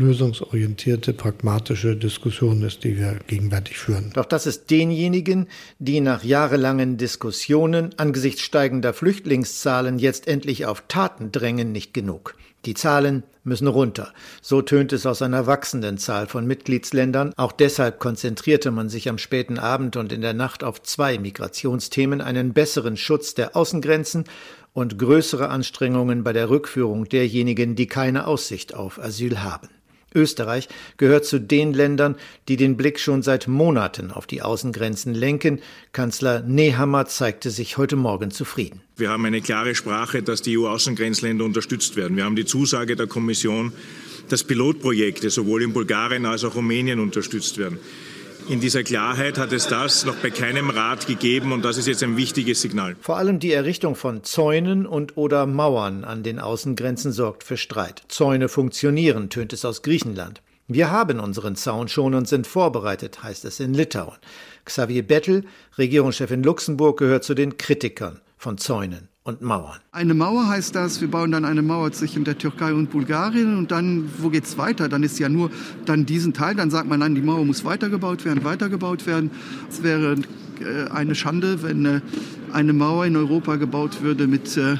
lösungsorientierte, 0.00 1.12
pragmatische 1.12 1.94
Diskussion 1.94 2.62
ist, 2.62 2.82
die 2.84 2.98
wir 2.98 3.18
gegenwärtig 3.26 3.78
führen. 3.78 4.10
Doch 4.14 4.24
das 4.24 4.46
ist 4.46 4.70
denjenigen, 4.70 5.46
die 5.78 6.00
nach 6.00 6.24
jahrelangen 6.24 6.96
Diskussionen 6.96 7.90
angesichts 7.98 8.40
steigender 8.40 8.94
Flüchtlingszahlen 8.94 9.98
jetzt 9.98 10.26
endlich 10.26 10.66
auf 10.66 10.84
Taten 10.88 11.30
drängen, 11.30 11.70
nicht 11.70 11.92
genug. 11.92 12.34
Die 12.66 12.74
Zahlen 12.74 13.22
müssen 13.42 13.68
runter. 13.68 14.12
So 14.42 14.60
tönt 14.60 14.92
es 14.92 15.06
aus 15.06 15.22
einer 15.22 15.46
wachsenden 15.46 15.96
Zahl 15.96 16.26
von 16.26 16.46
Mitgliedsländern. 16.46 17.32
Auch 17.36 17.52
deshalb 17.52 17.98
konzentrierte 17.98 18.70
man 18.70 18.90
sich 18.90 19.08
am 19.08 19.16
späten 19.16 19.58
Abend 19.58 19.96
und 19.96 20.12
in 20.12 20.20
der 20.20 20.34
Nacht 20.34 20.62
auf 20.62 20.82
zwei 20.82 21.18
Migrationsthemen, 21.18 22.20
einen 22.20 22.52
besseren 22.52 22.98
Schutz 22.98 23.34
der 23.34 23.56
Außengrenzen 23.56 24.24
und 24.74 24.98
größere 24.98 25.48
Anstrengungen 25.48 26.22
bei 26.22 26.34
der 26.34 26.50
Rückführung 26.50 27.08
derjenigen, 27.08 27.76
die 27.76 27.86
keine 27.86 28.26
Aussicht 28.26 28.74
auf 28.74 28.98
Asyl 28.98 29.42
haben. 29.42 29.68
Österreich 30.14 30.68
gehört 30.96 31.24
zu 31.24 31.40
den 31.40 31.72
Ländern, 31.72 32.16
die 32.48 32.56
den 32.56 32.76
Blick 32.76 32.98
schon 32.98 33.22
seit 33.22 33.48
Monaten 33.48 34.10
auf 34.10 34.26
die 34.26 34.42
Außengrenzen 34.42 35.14
lenken. 35.14 35.60
Kanzler 35.92 36.42
Nehammer 36.42 37.06
zeigte 37.06 37.50
sich 37.50 37.76
heute 37.76 37.96
Morgen 37.96 38.30
zufrieden. 38.30 38.82
Wir 38.96 39.10
haben 39.10 39.24
eine 39.24 39.40
klare 39.40 39.74
Sprache, 39.74 40.22
dass 40.22 40.42
die 40.42 40.58
EU-Außengrenzländer 40.58 41.44
unterstützt 41.44 41.96
werden. 41.96 42.16
Wir 42.16 42.24
haben 42.24 42.36
die 42.36 42.44
Zusage 42.44 42.96
der 42.96 43.06
Kommission, 43.06 43.72
dass 44.28 44.44
Pilotprojekte 44.44 45.30
sowohl 45.30 45.62
in 45.62 45.72
Bulgarien 45.72 46.26
als 46.26 46.44
auch 46.44 46.54
Rumänien 46.54 47.00
unterstützt 47.00 47.58
werden. 47.58 47.78
In 48.50 48.58
dieser 48.58 48.82
Klarheit 48.82 49.38
hat 49.38 49.52
es 49.52 49.68
das 49.68 50.04
noch 50.04 50.16
bei 50.16 50.30
keinem 50.30 50.70
Rat 50.70 51.06
gegeben 51.06 51.52
und 51.52 51.64
das 51.64 51.76
ist 51.76 51.86
jetzt 51.86 52.02
ein 52.02 52.16
wichtiges 52.16 52.60
Signal. 52.60 52.96
Vor 53.00 53.16
allem 53.16 53.38
die 53.38 53.52
Errichtung 53.52 53.94
von 53.94 54.24
Zäunen 54.24 54.86
und 54.86 55.16
oder 55.16 55.46
Mauern 55.46 56.02
an 56.02 56.24
den 56.24 56.40
Außengrenzen 56.40 57.12
sorgt 57.12 57.44
für 57.44 57.56
Streit. 57.56 58.02
Zäune 58.08 58.48
funktionieren, 58.48 59.30
tönt 59.30 59.52
es 59.52 59.64
aus 59.64 59.82
Griechenland. 59.82 60.42
Wir 60.66 60.90
haben 60.90 61.20
unseren 61.20 61.54
Zaun 61.54 61.86
schon 61.86 62.12
und 62.12 62.26
sind 62.26 62.44
vorbereitet, 62.44 63.22
heißt 63.22 63.44
es 63.44 63.60
in 63.60 63.72
Litauen. 63.72 64.18
Xavier 64.64 65.06
Bettel, 65.06 65.44
Regierungschef 65.78 66.32
in 66.32 66.42
Luxemburg, 66.42 66.98
gehört 66.98 67.22
zu 67.22 67.34
den 67.34 67.56
Kritikern 67.56 68.18
von 68.36 68.58
Zäunen 68.58 69.09
und 69.22 69.42
Mauern. 69.42 69.78
Eine 69.92 70.14
Mauer 70.14 70.48
heißt 70.48 70.74
das, 70.74 71.00
wir 71.00 71.10
bauen 71.10 71.30
dann 71.30 71.44
eine 71.44 71.62
Mauer 71.62 71.92
zwischen 71.92 72.24
der 72.24 72.38
Türkei 72.38 72.72
und 72.72 72.90
Bulgarien 72.90 73.58
und 73.58 73.70
dann, 73.70 74.10
wo 74.18 74.30
geht 74.30 74.44
es 74.44 74.56
weiter? 74.56 74.88
Dann 74.88 75.02
ist 75.02 75.18
ja 75.18 75.28
nur 75.28 75.50
dann 75.84 76.06
diesen 76.06 76.32
Teil, 76.32 76.54
dann 76.54 76.70
sagt 76.70 76.88
man, 76.88 77.00
nein, 77.00 77.14
die 77.14 77.20
Mauer 77.20 77.44
muss 77.44 77.64
weitergebaut 77.64 78.24
werden, 78.24 78.44
weitergebaut 78.44 79.06
werden. 79.06 79.30
Es 79.68 79.82
wäre 79.82 80.16
äh, 80.60 80.90
eine 80.90 81.14
Schande, 81.14 81.62
wenn 81.62 81.84
äh, 81.84 82.00
eine 82.52 82.72
Mauer 82.72 83.04
in 83.06 83.16
Europa 83.16 83.56
gebaut 83.56 84.02
würde 84.02 84.26
mit 84.26 84.56
äh, 84.56 84.76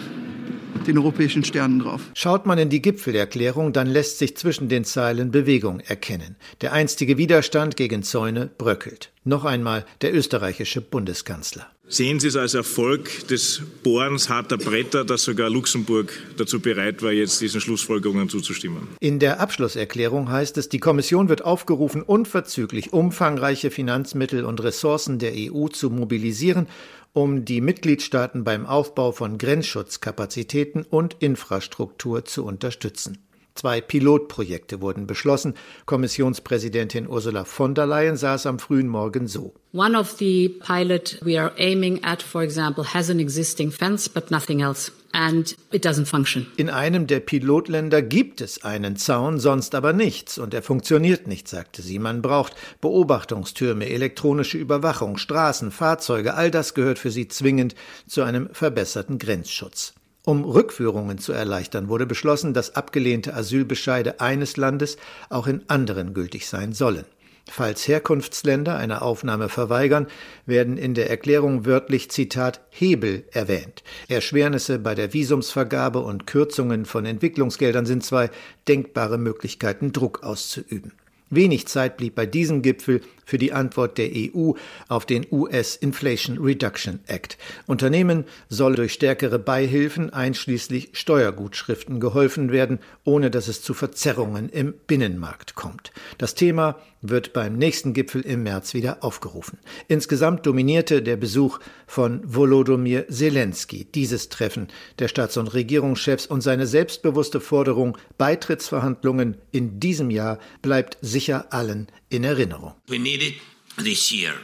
den 0.87 0.99
europäischen 0.99 1.45
Sternen 1.45 1.81
drauf. 1.81 2.03
Schaut 2.15 2.47
man 2.47 2.59
in 2.59 2.71
die 2.71 2.83
Gipfelerklärung, 2.83 3.73
dann 3.73 3.87
lässt 3.87 4.19
sich 4.19 4.37
zwischen 4.37 4.69
den 4.69 4.85
Zeilen 4.85 5.31
Bewegung 5.31 5.81
erkennen. 5.81 6.37
Der 6.61 6.73
einstige 6.73 7.19
Widerstand 7.19 7.77
gegen 7.77 8.03
Zäune 8.03 8.50
bröckelt. 8.59 9.12
Noch 9.25 9.45
einmal 9.45 9.85
der 10.00 10.15
österreichische 10.15 10.81
Bundeskanzler. 10.81 11.67
Sehen 11.93 12.21
Sie 12.21 12.29
es 12.29 12.37
als 12.37 12.55
Erfolg 12.55 13.27
des 13.27 13.62
Bohrens 13.83 14.29
harter 14.29 14.59
Bretter, 14.59 15.05
dass 15.05 15.25
sogar 15.25 15.50
Luxemburg 15.50 16.12
dazu 16.37 16.61
bereit 16.61 17.03
war, 17.03 17.11
jetzt 17.11 17.41
diesen 17.41 17.61
Schlussfolgerungen 17.61 18.29
zuzustimmen? 18.29 18.87
In 19.00 19.19
der 19.19 19.41
Abschlusserklärung 19.41 20.31
heißt 20.31 20.57
es, 20.59 20.69
die 20.69 20.79
Kommission 20.79 21.29
wird 21.29 21.45
aufgerufen, 21.45 22.03
unverzüglich 22.03 22.93
umfangreiche 22.93 23.73
Finanzmittel 23.73 24.45
und 24.45 24.62
Ressourcen 24.62 25.19
der 25.19 25.33
EU 25.35 25.67
zu 25.67 25.91
mobilisieren, 25.91 26.69
um 27.12 27.45
die 27.45 27.61
Mitgliedstaaten 27.61 28.45
beim 28.45 28.67
Aufbau 28.67 29.12
von 29.12 29.38
Grenzschutzkapazitäten 29.38 30.85
und 30.88 31.17
Infrastruktur 31.21 32.25
zu 32.25 32.45
unterstützen. 32.45 33.19
Zwei 33.55 33.81
Pilotprojekte 33.81 34.81
wurden 34.81 35.07
beschlossen. 35.07 35.55
Kommissionspräsidentin 35.85 37.09
Ursula 37.09 37.45
von 37.45 37.75
der 37.75 37.87
Leyen 37.87 38.17
saß 38.17 38.47
am 38.47 38.59
frühen 38.59 38.88
Morgen 38.88 39.26
so. 39.26 39.55
One 39.73 39.99
of 39.99 40.12
the 40.19 40.49
pilot 40.64 41.19
we 41.23 41.38
are 41.38 41.52
aiming 41.59 42.02
at, 42.05 42.23
for 42.23 42.43
example, 42.43 42.85
has 42.95 43.11
an 43.11 43.19
existing 43.19 43.71
fence, 43.71 44.09
but 44.09 44.31
nothing 44.31 44.62
else. 44.62 44.93
And 45.12 45.57
it 45.73 45.85
doesn't 45.85 46.07
function. 46.07 46.47
In 46.57 46.71
einem 46.71 47.07
der 47.07 47.21
Pilotländer 47.21 48.00
gibt 48.00 48.40
es 48.40 48.62
einen 48.62 48.97
Zaun, 48.97 49.40
sonst 49.40 49.75
aber 49.75 49.93
nichts. 49.93 50.38
Und 50.38 50.55
er 50.55 50.62
funktioniert 50.62 51.26
nicht, 51.26 51.49
sagte 51.49 51.83
sie. 51.83 51.99
Man 51.99 52.23
braucht 52.23 52.55
Beobachtungstürme, 52.81 53.88
elektronische 53.88 54.59
Überwachung, 54.59 55.17
Straßen, 55.17 55.73
Fahrzeuge. 55.73 56.35
All 56.35 56.50
das 56.50 56.75
gehört 56.75 56.99
für 56.99 57.11
sie 57.11 57.29
zwingend 57.29 57.75
zu 58.07 58.23
einem 58.23 58.49
verbesserten 58.52 59.19
Grenzschutz. 59.19 59.95
Um 60.25 60.45
Rückführungen 60.45 61.19
zu 61.19 61.33
erleichtern, 61.33 61.88
wurde 61.88 62.07
beschlossen, 62.07 62.55
dass 62.55 62.76
abgelehnte 62.76 63.35
Asylbescheide 63.35 64.21
eines 64.21 64.57
Landes 64.57 64.97
auch 65.29 65.47
in 65.47 65.62
anderen 65.69 66.14
gültig 66.14 66.47
sein 66.47 66.73
sollen. 66.73 67.05
Falls 67.49 67.89
Herkunftsländer 67.89 68.77
eine 68.77 69.03
Aufnahme 69.03 69.49
verweigern, 69.49 70.07
werden 70.47 70.77
in 70.77 70.95
der 70.95 71.11
Erklärung 71.11 71.67
wörtlich 71.67 72.11
Zitat 72.11 72.61
Hebel 72.71 73.25
erwähnt. 73.33 73.83
Erschwernisse 74.09 74.79
bei 74.79 74.95
der 74.95 75.13
Visumsvergabe 75.13 76.01
und 76.01 76.27
Kürzungen 76.27 76.85
von 76.85 77.07
Entwicklungsgeldern 77.07 77.87
sind 77.87 78.05
zwei 78.05 78.31
denkbare 78.69 79.19
Möglichkeiten, 79.19 79.93
Druck 79.93 80.23
auszuüben. 80.23 80.93
Wenig 81.33 81.69
Zeit 81.69 81.97
blieb 81.97 82.17
bei 82.17 82.27
diesem 82.27 82.61
Gipfel 82.61 83.03
für 83.25 83.39
die 83.39 83.53
Antwort 83.53 83.99
der 83.99 84.11
EU 84.15 84.53
auf 84.89 85.07
den 85.07 85.27
US 85.31 85.77
Inflation 85.77 86.39
Reduction 86.39 87.00
Act. 87.07 87.39
Unternehmen 87.67 88.25
soll 88.49 88.75
durch 88.75 88.93
stärkere 88.93 89.39
Beihilfen 89.39 90.11
einschließlich 90.11 90.91
Steuergutschriften 90.93 92.00
geholfen 92.00 92.53
werden, 92.53 92.79
ohne 93.05 93.31
dass 93.31 93.49
es 93.49 93.62
zu 93.62 93.75
Verzerrungen 93.75 94.49
im 94.49 94.75
Binnenmarkt 94.87 95.55
kommt. 95.55 95.93
Das 96.19 96.35
Thema 96.35 96.77
wird 97.03 97.33
beim 97.33 97.57
nächsten 97.57 97.95
Gipfel 97.95 98.23
im 98.23 98.43
März 98.43 98.75
wieder 98.75 99.03
aufgerufen. 99.03 99.59
Insgesamt 99.89 100.45
dominierte 100.47 101.03
der 101.03 101.17
Besuch 101.17 101.59
von 101.87 102.21
Volodymyr 102.25 103.09
Zelensky 103.09 103.87
dieses 103.95 104.29
Treffen 104.29 104.69
der 104.99 105.09
Staats- 105.09 105.37
und 105.37 105.49
Regierungschefs 105.49 106.27
und 106.27 106.43
seine 106.43 106.67
selbstbewusste 106.67 107.41
Forderung, 107.41 107.97
Beitrittsverhandlungen 108.19 109.37
in 109.50 109.81
diesem 109.81 110.11
Jahr 110.11 110.39
bleibt 110.62 110.99
sicher 111.00 111.47
allen 111.50 111.89
in 112.11 112.23
Erinnerung. 112.23 112.75
We 112.88 112.99
need 112.99 113.23
it 113.23 113.35
this 113.76 114.12
year. 114.12 114.35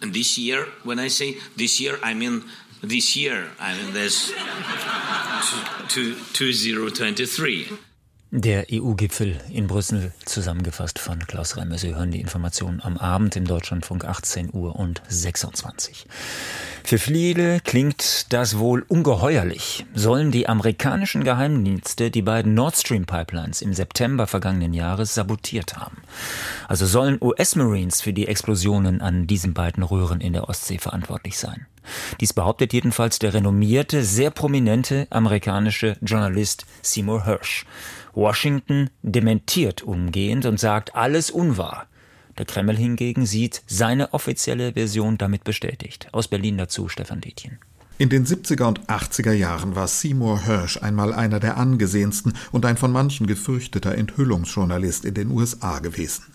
And 0.00 0.14
this 0.14 0.38
year, 0.38 0.66
when 0.84 0.98
I 0.98 1.08
say 1.08 1.36
this 1.56 1.80
year, 1.80 1.98
I 2.02 2.14
mean 2.14 2.44
this 2.82 3.16
year. 3.16 3.50
I 3.58 3.74
mean 3.76 3.92
there's 3.92 4.32
2023. 5.88 7.68
Der 8.30 8.66
EU-Gipfel 8.70 9.38
in 9.50 9.68
Brüssel, 9.68 10.12
zusammengefasst 10.26 10.98
von 10.98 11.18
Klaus 11.26 11.56
Reimer. 11.56 11.78
Sie 11.78 11.94
hören 11.94 12.10
die 12.10 12.20
Informationen 12.20 12.82
am 12.82 12.98
Abend 12.98 13.36
im 13.36 13.46
Deutschlandfunk 13.46 14.04
18 14.04 14.50
Uhr 14.52 14.76
und 14.76 15.00
26. 15.08 16.04
Für 16.84 16.98
viele 16.98 17.60
klingt 17.60 18.30
das 18.30 18.58
wohl 18.58 18.84
ungeheuerlich. 18.86 19.86
Sollen 19.94 20.30
die 20.30 20.46
amerikanischen 20.46 21.24
Geheimdienste 21.24 22.10
die 22.10 22.20
beiden 22.20 22.52
Nord 22.52 22.76
Stream 22.76 23.06
Pipelines 23.06 23.62
im 23.62 23.72
September 23.72 24.26
vergangenen 24.26 24.74
Jahres 24.74 25.14
sabotiert 25.14 25.78
haben? 25.78 25.96
Also 26.68 26.84
sollen 26.84 27.16
US-Marines 27.22 28.02
für 28.02 28.12
die 28.12 28.28
Explosionen 28.28 29.00
an 29.00 29.26
diesen 29.26 29.54
beiden 29.54 29.82
Röhren 29.82 30.20
in 30.20 30.34
der 30.34 30.50
Ostsee 30.50 30.76
verantwortlich 30.76 31.38
sein? 31.38 31.66
Dies 32.20 32.34
behauptet 32.34 32.74
jedenfalls 32.74 33.18
der 33.18 33.32
renommierte, 33.32 34.04
sehr 34.04 34.30
prominente 34.30 35.06
amerikanische 35.08 35.96
Journalist 36.02 36.66
Seymour 36.82 37.24
Hersh. 37.24 37.64
Washington 38.14 38.90
dementiert 39.02 39.82
umgehend 39.82 40.46
und 40.46 40.58
sagt 40.58 40.94
alles 40.94 41.30
unwahr. 41.30 41.86
Der 42.38 42.46
Kreml 42.46 42.76
hingegen 42.76 43.26
sieht 43.26 43.62
seine 43.66 44.14
offizielle 44.14 44.74
Version 44.74 45.18
damit 45.18 45.44
bestätigt. 45.44 46.08
Aus 46.12 46.28
Berlin 46.28 46.56
dazu 46.56 46.88
Stefan 46.88 47.20
Dietjen. 47.20 47.58
In 48.00 48.10
den 48.10 48.24
70er 48.24 48.62
und 48.62 48.86
80er 48.86 49.32
Jahren 49.32 49.74
war 49.74 49.88
Seymour 49.88 50.42
Hersh 50.42 50.80
einmal 50.80 51.12
einer 51.12 51.40
der 51.40 51.56
angesehensten 51.56 52.34
und 52.52 52.64
ein 52.64 52.76
von 52.76 52.92
manchen 52.92 53.26
gefürchteter 53.26 53.92
Enthüllungsjournalist 53.96 55.04
in 55.04 55.14
den 55.14 55.32
USA 55.32 55.80
gewesen. 55.80 56.26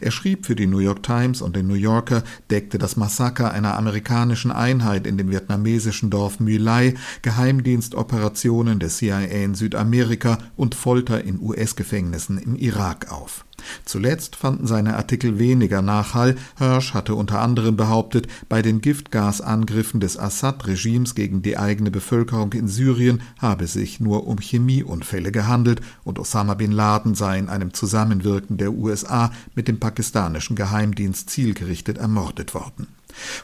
Er 0.00 0.10
schrieb 0.10 0.46
für 0.46 0.56
die 0.56 0.66
New 0.66 0.80
York 0.80 1.04
Times 1.04 1.40
und 1.40 1.54
den 1.54 1.68
New 1.68 1.74
Yorker, 1.74 2.24
deckte 2.50 2.76
das 2.76 2.96
Massaker 2.96 3.52
einer 3.52 3.78
amerikanischen 3.78 4.50
Einheit 4.50 5.06
in 5.06 5.16
dem 5.16 5.30
vietnamesischen 5.30 6.10
Dorf 6.10 6.40
My 6.40 6.56
Lai, 6.56 6.94
Geheimdienstoperationen 7.22 8.80
der 8.80 8.88
CIA 8.88 9.20
in 9.20 9.54
Südamerika 9.54 10.38
und 10.56 10.74
Folter 10.74 11.22
in 11.22 11.40
US-Gefängnissen 11.40 12.36
im 12.38 12.56
Irak 12.56 13.12
auf. 13.12 13.44
Zuletzt 13.84 14.36
fanden 14.36 14.66
seine 14.66 14.96
Artikel 14.96 15.38
weniger 15.38 15.82
Nachhall. 15.82 16.36
Hirsch 16.58 16.94
hatte 16.94 17.14
unter 17.14 17.40
anderem 17.40 17.76
behauptet, 17.76 18.28
bei 18.48 18.62
den 18.62 18.80
Giftgasangriffen 18.80 20.00
des 20.00 20.18
Assad-Regimes 20.18 21.14
gegen 21.14 21.42
die 21.42 21.58
eigene 21.58 21.90
Bevölkerung 21.90 22.52
in 22.52 22.68
Syrien 22.68 23.22
habe 23.38 23.64
es 23.64 23.72
sich 23.72 24.00
nur 24.00 24.26
um 24.26 24.38
Chemieunfälle 24.38 25.32
gehandelt 25.32 25.80
und 26.04 26.18
Osama 26.18 26.54
bin 26.54 26.72
Laden 26.72 27.14
sei 27.14 27.38
in 27.38 27.48
einem 27.48 27.74
Zusammenwirken 27.74 28.56
der 28.56 28.72
USA 28.72 29.32
mit 29.54 29.68
dem 29.68 29.78
pakistanischen 29.78 30.56
Geheimdienst 30.56 31.30
zielgerichtet 31.30 31.98
ermordet 31.98 32.54
worden. 32.54 32.88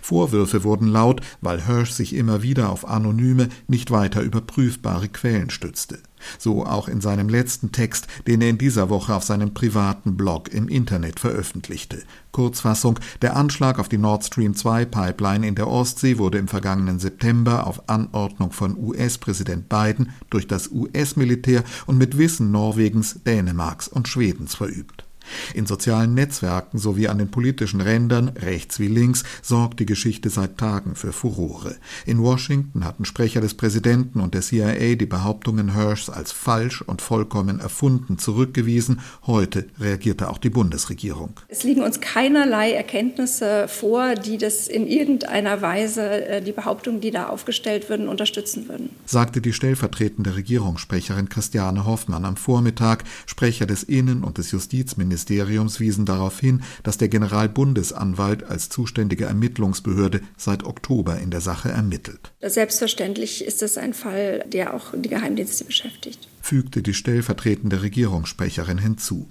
Vorwürfe 0.02 0.64
wurden 0.64 0.88
laut, 0.88 1.20
weil 1.40 1.66
Hirsch 1.66 1.90
sich 1.90 2.14
immer 2.14 2.42
wieder 2.42 2.70
auf 2.70 2.88
anonyme, 2.88 3.48
nicht 3.66 3.90
weiter 3.90 4.22
überprüfbare 4.22 5.08
Quellen 5.08 5.50
stützte. 5.50 5.98
So 6.38 6.64
auch 6.66 6.88
in 6.88 7.00
seinem 7.00 7.28
letzten 7.28 7.72
Text, 7.72 8.06
den 8.26 8.40
er 8.40 8.50
in 8.50 8.58
dieser 8.58 8.90
Woche 8.90 9.14
auf 9.14 9.24
seinem 9.24 9.54
privaten 9.54 10.16
Blog 10.16 10.52
im 10.52 10.68
Internet 10.68 11.20
veröffentlichte. 11.20 12.02
Kurzfassung, 12.32 12.98
der 13.22 13.36
Anschlag 13.36 13.78
auf 13.78 13.88
die 13.88 13.98
Nord 13.98 14.24
Stream 14.24 14.54
2 14.54 14.84
Pipeline 14.84 15.46
in 15.46 15.54
der 15.54 15.68
Ostsee 15.68 16.18
wurde 16.18 16.38
im 16.38 16.48
vergangenen 16.48 16.98
September 16.98 17.66
auf 17.66 17.88
Anordnung 17.88 18.52
von 18.52 18.76
US-Präsident 18.76 19.68
Biden 19.68 20.10
durch 20.30 20.46
das 20.46 20.70
US-Militär 20.70 21.64
und 21.86 21.98
mit 21.98 22.18
Wissen 22.18 22.50
Norwegens, 22.50 23.22
Dänemarks 23.24 23.88
und 23.88 24.08
Schwedens 24.08 24.54
verübt. 24.54 25.07
In 25.54 25.66
sozialen 25.66 26.14
Netzwerken 26.14 26.78
sowie 26.78 27.08
an 27.08 27.18
den 27.18 27.30
politischen 27.30 27.80
Rändern, 27.80 28.30
rechts 28.36 28.78
wie 28.80 28.88
links, 28.88 29.24
sorgt 29.42 29.80
die 29.80 29.86
Geschichte 29.86 30.30
seit 30.30 30.58
Tagen 30.58 30.94
für 30.94 31.12
Furore. 31.12 31.76
In 32.06 32.22
Washington 32.22 32.84
hatten 32.84 33.04
Sprecher 33.04 33.40
des 33.40 33.54
Präsidenten 33.54 34.20
und 34.20 34.34
der 34.34 34.42
CIA 34.42 34.94
die 34.94 35.06
Behauptungen 35.06 35.74
Hirschs 35.74 36.10
als 36.10 36.32
falsch 36.32 36.82
und 36.82 37.02
vollkommen 37.02 37.60
erfunden 37.60 38.18
zurückgewiesen. 38.18 39.00
Heute 39.26 39.66
reagierte 39.78 40.30
auch 40.30 40.38
die 40.38 40.50
Bundesregierung. 40.50 41.34
Es 41.48 41.62
liegen 41.62 41.82
uns 41.82 42.00
keinerlei 42.00 42.72
Erkenntnisse 42.72 43.68
vor, 43.68 44.14
die 44.14 44.38
das 44.38 44.68
in 44.68 44.86
irgendeiner 44.86 45.62
Weise 45.62 46.26
äh, 46.26 46.42
die 46.42 46.52
Behauptungen, 46.52 47.00
die 47.00 47.10
da 47.10 47.28
aufgestellt 47.28 47.88
würden, 47.88 48.08
unterstützen 48.08 48.68
würden. 48.68 48.90
Sagte 49.04 49.40
die 49.40 49.52
stellvertretende 49.52 50.36
Regierungssprecherin 50.36 51.28
Christiane 51.28 51.84
Hoffmann 51.84 52.24
am 52.24 52.36
Vormittag. 52.36 53.04
Sprecher 53.26 53.66
des 53.66 53.82
Innen- 53.82 54.24
und 54.24 54.38
des 54.38 54.50
Justizministeriums 54.52 55.17
Ministeriums 55.18 55.80
wiesen 55.80 56.06
darauf 56.06 56.38
hin, 56.38 56.62
dass 56.84 56.96
der 56.96 57.08
Generalbundesanwalt 57.08 58.44
als 58.44 58.68
zuständige 58.68 59.24
Ermittlungsbehörde 59.24 60.20
seit 60.36 60.62
Oktober 60.62 61.18
in 61.18 61.32
der 61.32 61.40
Sache 61.40 61.70
ermittelt. 61.70 62.32
Selbstverständlich 62.40 63.44
ist 63.44 63.62
es 63.62 63.78
ein 63.78 63.94
Fall, 63.94 64.44
der 64.46 64.74
auch 64.74 64.94
die 64.94 65.08
Geheimdienste 65.08 65.64
beschäftigt, 65.64 66.28
fügte 66.40 66.82
die 66.82 66.94
stellvertretende 66.94 67.82
Regierungssprecherin 67.82 68.78
hinzu. 68.78 69.26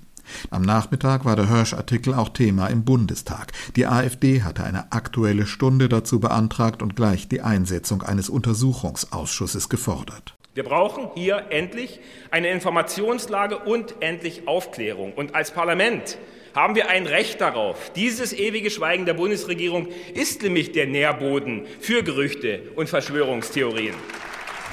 Am 0.50 0.62
Nachmittag 0.62 1.23
war 1.23 1.38
der 1.38 1.47
Hirsch-Artikel 1.47 2.13
auch 2.13 2.30
Thema 2.30 2.67
im 2.67 2.84
Bundestag. 2.84 3.54
Die 3.78 3.88
AfD 3.88 4.43
hatte 4.43 4.65
eine 4.65 4.91
aktuelle 4.91 5.47
Stunde 5.47 5.88
dazu 5.88 6.19
beantragt 6.19 6.82
und 6.82 6.97
gleich 6.97 7.30
die 7.30 7.39
Einsetzung 7.39 8.04
eines 8.04 8.28
Untersuchungsausschusses 8.28 9.69
gefordert. 9.69 10.37
Wir 10.58 10.63
brauchen 10.63 11.12
hier 11.13 11.46
endlich 11.52 12.00
eine 12.32 12.50
Informationslage 12.50 13.60
und 13.60 13.93
endlich 14.00 14.48
Aufklärung. 14.48 15.13
Und 15.13 15.36
als 15.36 15.52
Parlament 15.52 16.17
haben 16.56 16.74
wir 16.74 16.89
ein 16.89 17.06
Recht 17.06 17.41
darauf. 17.41 17.91
Dieses 17.96 18.34
ewige 18.34 18.72
Schweigen 18.72 19.06
der 19.06 19.13
Bundesregierung 19.13 19.89
ist 20.15 20.41
nämlich 20.41 20.72
der 20.72 20.88
Nährboden 20.88 21.67
für 21.80 22.02
Gerüchte 22.02 22.63
und 22.76 22.89
Verschwörungstheorien 22.89 23.93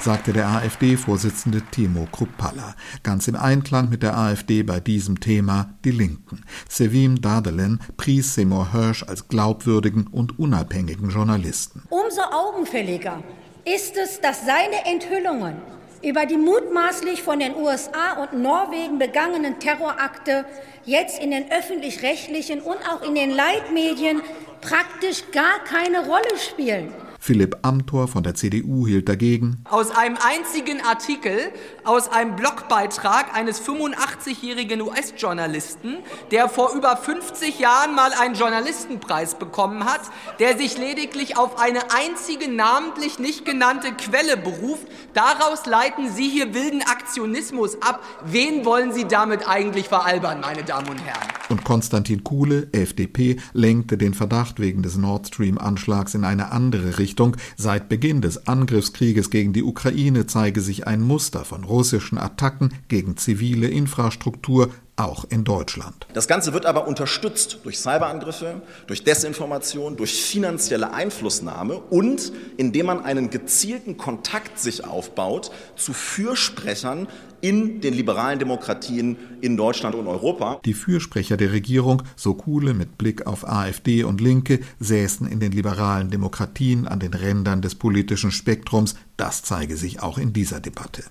sagte 0.01 0.33
der 0.33 0.47
AfD-Vorsitzende 0.49 1.63
Timo 1.71 2.07
Kruppalla. 2.11 2.75
Ganz 3.01 3.27
im 3.27 3.35
Einklang 3.35 3.89
mit 3.89 4.03
der 4.03 4.15
AfD 4.15 4.61
bei 4.61 4.79
diesem 4.79 5.19
Thema 5.19 5.73
die 5.83 5.91
Linken. 5.91 6.43
Sevim 6.69 7.21
Dadelen 7.21 7.79
pries 7.97 8.35
Seymour 8.35 8.71
Hirsch 8.71 9.03
als 9.03 9.29
glaubwürdigen 9.29 10.05
und 10.05 10.37
unabhängigen 10.37 11.09
Journalisten. 11.09 11.81
Umso 11.89 12.21
augenfälliger 12.21 13.23
ist 13.65 13.97
es, 13.97 14.21
dass 14.21 14.45
seine 14.45 14.85
Enthüllungen 14.85 15.55
über 16.01 16.27
die 16.27 16.37
mutmaßlich 16.37 17.23
von 17.23 17.39
den 17.39 17.55
USA 17.55 18.13
und 18.21 18.33
Norwegen 18.33 18.99
begangenen 18.99 19.59
Terrorakte 19.59 20.45
jetzt 20.85 21.19
in 21.19 21.31
den 21.31 21.51
öffentlich-rechtlichen 21.51 22.61
und 22.61 22.77
auch 22.87 23.01
in 23.01 23.15
den 23.15 23.31
Leitmedien 23.31 24.21
praktisch 24.61 25.31
gar 25.31 25.63
keine 25.63 26.05
Rolle 26.05 26.37
spielen. 26.37 26.93
Philipp 27.25 27.57
Amthor 27.63 28.07
von 28.07 28.21
der 28.21 28.35
CDU 28.35 28.85
hielt 28.85 29.09
dagegen. 29.09 29.57
Aus 29.67 29.89
einem 29.89 30.15
einzigen 30.23 30.79
Artikel, 30.81 31.35
aus 31.83 32.07
einem 32.07 32.35
Blogbeitrag 32.35 33.33
eines 33.33 33.63
85-jährigen 33.63 34.79
US-Journalisten, 34.83 35.95
der 36.29 36.49
vor 36.49 36.75
über 36.75 36.95
50 36.95 37.57
Jahren 37.57 37.95
mal 37.95 38.11
einen 38.13 38.35
Journalistenpreis 38.35 39.39
bekommen 39.39 39.85
hat, 39.85 40.01
der 40.37 40.55
sich 40.55 40.77
lediglich 40.77 41.35
auf 41.35 41.57
eine 41.57 41.79
einzige 41.95 42.47
namentlich 42.47 43.17
nicht 43.17 43.43
genannte 43.43 43.93
Quelle 43.93 44.37
beruft. 44.37 44.85
Daraus 45.15 45.65
leiten 45.65 46.11
Sie 46.11 46.29
hier 46.29 46.53
wilden 46.53 46.83
Aktionismus 46.83 47.81
ab. 47.81 48.03
Wen 48.23 48.65
wollen 48.65 48.93
Sie 48.93 49.05
damit 49.05 49.49
eigentlich 49.49 49.87
veralbern, 49.87 50.41
meine 50.41 50.63
Damen 50.63 50.89
und 50.89 51.03
Herren? 51.03 51.27
Und 51.49 51.63
Konstantin 51.63 52.23
Kuhle, 52.23 52.67
FDP, 52.71 53.37
lenkte 53.53 53.97
den 53.97 54.13
Verdacht 54.13 54.59
wegen 54.59 54.83
des 54.83 54.95
Nord 54.95 55.25
Stream-Anschlags 55.25 56.13
in 56.13 56.23
eine 56.23 56.51
andere 56.51 56.99
Richtung. 56.99 57.14
Seit 57.57 57.89
Beginn 57.89 58.21
des 58.21 58.47
Angriffskrieges 58.47 59.29
gegen 59.29 59.53
die 59.53 59.63
Ukraine 59.63 60.25
zeige 60.25 60.61
sich 60.61 60.87
ein 60.87 61.01
Muster 61.01 61.45
von 61.45 61.63
russischen 61.63 62.17
Attacken 62.17 62.73
gegen 62.87 63.17
zivile 63.17 63.67
Infrastruktur, 63.67 64.69
auch 64.97 65.25
in 65.29 65.43
Deutschland. 65.43 66.07
Das 66.13 66.27
Ganze 66.27 66.53
wird 66.53 66.65
aber 66.65 66.87
unterstützt 66.87 67.59
durch 67.63 67.79
Cyberangriffe, 67.79 68.61
durch 68.87 69.03
Desinformation, 69.03 69.97
durch 69.97 70.23
finanzielle 70.23 70.93
Einflussnahme 70.93 71.75
und 71.75 72.31
indem 72.57 72.85
man 72.85 73.03
einen 73.03 73.29
gezielten 73.29 73.97
Kontakt 73.97 74.57
sich 74.57 74.85
aufbaut 74.85 75.51
zu 75.75 75.91
Fürsprechern 75.91 77.07
in 77.45 77.79
den 77.79 77.93
liberalen 77.93 78.39
Demokratien 78.39 79.17
in 79.39 79.55
Deutschland 79.55 79.93
und 79.93 80.07
Europa. 80.07 80.59
Die 80.65 80.73
Fürsprecher 80.73 81.37
der 81.37 81.51
Regierung, 81.51 82.01
so 82.15 82.33
Kuhle 82.33 82.73
mit 82.73 82.97
Blick 82.97 83.27
auf 83.27 83.47
AfD 83.47 84.03
und 84.03 84.19
Linke, 84.19 84.61
säßen 84.79 85.27
in 85.27 85.39
den 85.39 85.51
liberalen 85.51 86.09
Demokratien 86.09 86.87
an 86.87 86.99
den 86.99 87.13
Rändern 87.13 87.61
des 87.61 87.75
politischen 87.75 88.31
Spektrums. 88.31 88.95
Das 89.15 89.43
zeige 89.43 89.77
sich 89.77 90.01
auch 90.01 90.17
in 90.17 90.33
dieser 90.33 90.59
Debatte. 90.59 91.03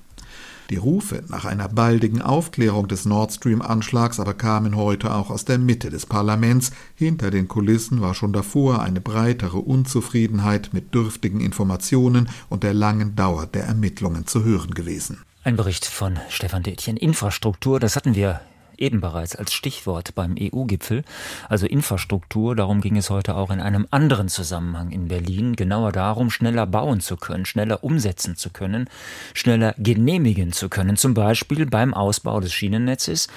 Die 0.70 0.76
Rufe 0.76 1.22
nach 1.28 1.44
einer 1.44 1.68
baldigen 1.68 2.20
Aufklärung 2.20 2.88
des 2.88 3.04
Nord 3.04 3.32
Stream-Anschlags 3.32 4.18
aber 4.18 4.34
kamen 4.34 4.74
heute 4.74 5.14
auch 5.14 5.30
aus 5.30 5.44
der 5.44 5.58
Mitte 5.58 5.88
des 5.90 6.04
Parlaments. 6.04 6.72
Hinter 6.96 7.30
den 7.30 7.46
Kulissen 7.46 8.00
war 8.00 8.14
schon 8.14 8.32
davor 8.32 8.82
eine 8.82 9.00
breitere 9.00 9.58
Unzufriedenheit 9.58 10.70
mit 10.72 10.94
dürftigen 10.94 11.40
Informationen 11.40 12.28
und 12.48 12.64
der 12.64 12.74
langen 12.74 13.14
Dauer 13.14 13.46
der 13.46 13.66
Ermittlungen 13.66 14.26
zu 14.26 14.42
hören 14.42 14.72
gewesen. 14.72 15.18
Ein 15.46 15.56
Bericht 15.56 15.84
von 15.84 16.18
Stefan 16.30 16.62
Detjen. 16.62 16.96
Infrastruktur, 16.96 17.78
das 17.78 17.96
hatten 17.96 18.14
wir 18.14 18.40
eben 18.78 19.02
bereits 19.02 19.36
als 19.36 19.52
Stichwort 19.52 20.14
beim 20.14 20.36
EU-Gipfel, 20.40 21.04
also 21.50 21.66
Infrastruktur. 21.66 22.56
Darum 22.56 22.80
ging 22.80 22.96
es 22.96 23.10
heute 23.10 23.34
auch 23.34 23.50
in 23.50 23.60
einem 23.60 23.86
anderen 23.90 24.28
Zusammenhang 24.28 24.90
in 24.90 25.08
Berlin. 25.08 25.54
Genauer 25.54 25.92
darum, 25.92 26.30
schneller 26.30 26.66
bauen 26.66 27.00
zu 27.00 27.18
können, 27.18 27.44
schneller 27.44 27.84
umsetzen 27.84 28.36
zu 28.36 28.48
können, 28.48 28.88
schneller 29.34 29.74
genehmigen 29.76 30.50
zu 30.54 30.70
können. 30.70 30.96
Zum 30.96 31.12
Beispiel 31.12 31.66
beim 31.66 31.92
Ausbau 31.92 32.40
des 32.40 32.54
Schienennetzes, 32.54 33.28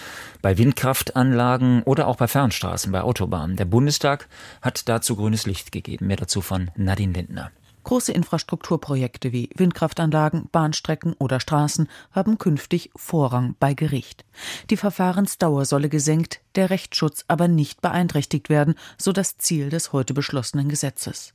bei 0.41 0.58
Windkraftanlagen 0.58 1.84
oder 1.84 2.08
auch 2.08 2.15
bei 2.15 2.30
Fernstraßen, 2.30 2.89
bei 2.89 3.02
Autobahnen. 3.02 3.58
Der 3.58 3.65
Bundestag 3.65 4.30
hat 4.62 4.88
dazu 4.88 5.17
grünes 5.17 5.46
Licht 5.46 5.74
gegeben. 5.74 6.08
Mehr 6.08 6.15
dazu 6.15 6.39
von 6.39 6.72
Nadine 6.78 7.12
Lindner. 7.12 7.52
Große 7.88 8.12
Infrastrukturprojekte 8.12 9.32
wie 9.32 9.50
Windkraftanlagen, 9.56 10.50
Bahnstrecken 10.52 11.13
oder 11.19 11.39
Straßen 11.39 11.88
haben 12.12 12.38
künftig 12.38 12.91
Vorrang 12.97 13.56
bei 13.62 13.73
Gericht. 13.73 14.26
Die 14.69 14.76
Verfahrensdauer 14.76 15.63
solle 15.63 15.88
gesenkt, 15.88 16.41
der 16.56 16.69
Rechtsschutz 16.69 17.23
aber 17.30 17.47
nicht 17.47 17.80
beeinträchtigt 17.80 18.50
werden, 18.50 18.76
so 18.97 19.13
das 19.13 19.38
Ziel 19.38 19.69
des 19.69 19.93
heute 19.93 20.13
beschlossenen 20.13 20.67
Gesetzes. 20.67 21.34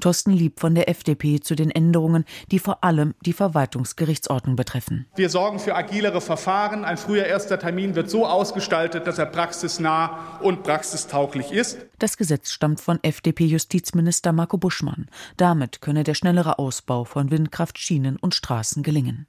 Thorsten 0.00 0.32
Lieb 0.32 0.60
von 0.60 0.74
der 0.74 0.88
FDP 0.88 1.40
zu 1.40 1.54
den 1.54 1.70
Änderungen, 1.70 2.24
die 2.50 2.58
vor 2.58 2.84
allem 2.84 3.14
die 3.24 3.32
Verwaltungsgerichtsordnung 3.32 4.56
betreffen. 4.56 5.06
Wir 5.14 5.30
sorgen 5.30 5.58
für 5.58 5.74
agilere 5.74 6.20
Verfahren. 6.20 6.84
Ein 6.84 6.96
früher 6.96 7.24
erster 7.24 7.58
Termin 7.58 7.94
wird 7.94 8.10
so 8.10 8.26
ausgestaltet, 8.26 9.06
dass 9.06 9.18
er 9.18 9.26
praxisnah 9.26 10.38
und 10.40 10.62
praxistauglich 10.62 11.52
ist. 11.52 11.78
Das 11.98 12.16
Gesetz 12.16 12.50
stammt 12.50 12.80
von 12.80 12.98
FDP-Justizminister 13.02 14.32
Marco 14.32 14.58
Buschmann. 14.58 15.06
Damit 15.36 15.80
könne 15.80 16.04
der 16.04 16.14
schnellere 16.14 16.58
Ausbau 16.58 17.04
von 17.04 17.30
Windkraft, 17.30 17.78
Schienen 17.78 18.16
und 18.16 18.34
Straßen 18.34 18.82
gelingen. 18.82 19.26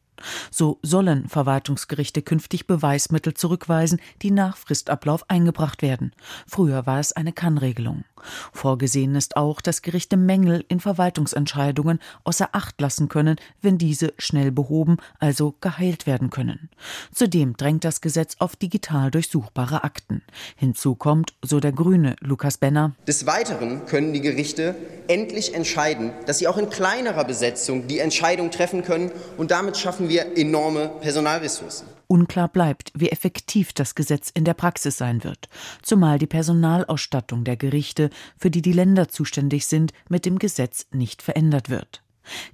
So 0.52 0.80
sollen 0.82 1.28
Verwaltungsgerichte 1.28 2.22
künftig 2.22 2.68
Beweismittel 2.68 3.34
zurückweisen, 3.34 4.00
die 4.22 4.32
nach 4.32 4.58
Fristablauf 4.58 5.30
eingebracht 5.30 5.82
werden. 5.82 6.14
Früher 6.48 6.86
war 6.86 7.00
es 7.00 7.14
eine 7.14 7.34
Kannregelung. 7.34 8.06
Vorgesehen 8.54 9.16
ist 9.16 9.36
auch, 9.36 9.62
dass 9.62 9.82
Gerichte 9.82 10.18
Mängel 10.18 10.64
in 10.68 10.80
Verwaltungsentscheidungen 10.80 12.00
außer 12.24 12.50
Acht 12.54 12.80
lassen 12.80 13.10
können, 13.10 13.38
wenn 13.62 13.78
diese 13.78 14.14
schnell 14.18 14.52
behoben, 14.52 14.98
also 15.20 15.56
geheilt 15.62 16.08
werden 16.08 16.30
können. 16.30 16.70
Zudem 17.14 17.58
drängt 17.58 17.84
das 17.84 18.02
Gesetz 18.02 18.36
auf 18.40 18.56
digital 18.56 19.12
durchsuchbare 19.12 19.84
Akten. 19.84 20.22
Hinzu 20.56 20.96
kommt, 20.96 21.34
so 21.42 21.60
der 21.60 21.72
Grüne 21.72 22.16
Lukas 22.22 22.58
Benner, 22.58 22.94
des 23.08 23.26
Weiteren 23.26 23.86
können 23.86 24.14
die 24.14 24.22
Gerichte 24.22 24.76
endlich 25.08 25.54
entscheiden, 25.54 26.12
dass 26.26 26.40
sie 26.40 26.48
auch 26.48 26.58
in 26.58 26.70
kleinerer 26.70 27.26
Besetzung 27.26 27.88
die 27.88 28.00
Entscheidung 28.00 28.52
treffen 28.52 28.84
können 28.84 29.12
und 29.38 29.52
damit 29.52 29.78
schaffen 29.78 30.03
wir 30.10 30.38
enorme 30.38 30.90
Personalressourcen. 31.02 31.88
Unklar 32.08 32.48
bleibt, 32.48 32.92
wie 32.96 33.10
effektiv 33.10 33.74
das 33.74 33.96
Gesetz 33.96 34.30
in 34.34 34.46
der 34.46 34.54
Praxis 34.54 34.98
sein 34.98 35.24
wird, 35.24 35.50
zumal 35.82 36.20
die 36.20 36.28
Personalausstattung 36.28 37.44
der 37.44 37.58
Gerichte, 37.58 38.10
für 38.38 38.52
die 38.52 38.62
die 38.62 38.74
Länder 38.74 39.08
zuständig 39.08 39.66
sind, 39.66 39.94
mit 40.10 40.26
dem 40.26 40.40
Gesetz 40.40 40.88
nicht 40.92 41.22
verändert 41.22 41.70
wird. 41.70 42.04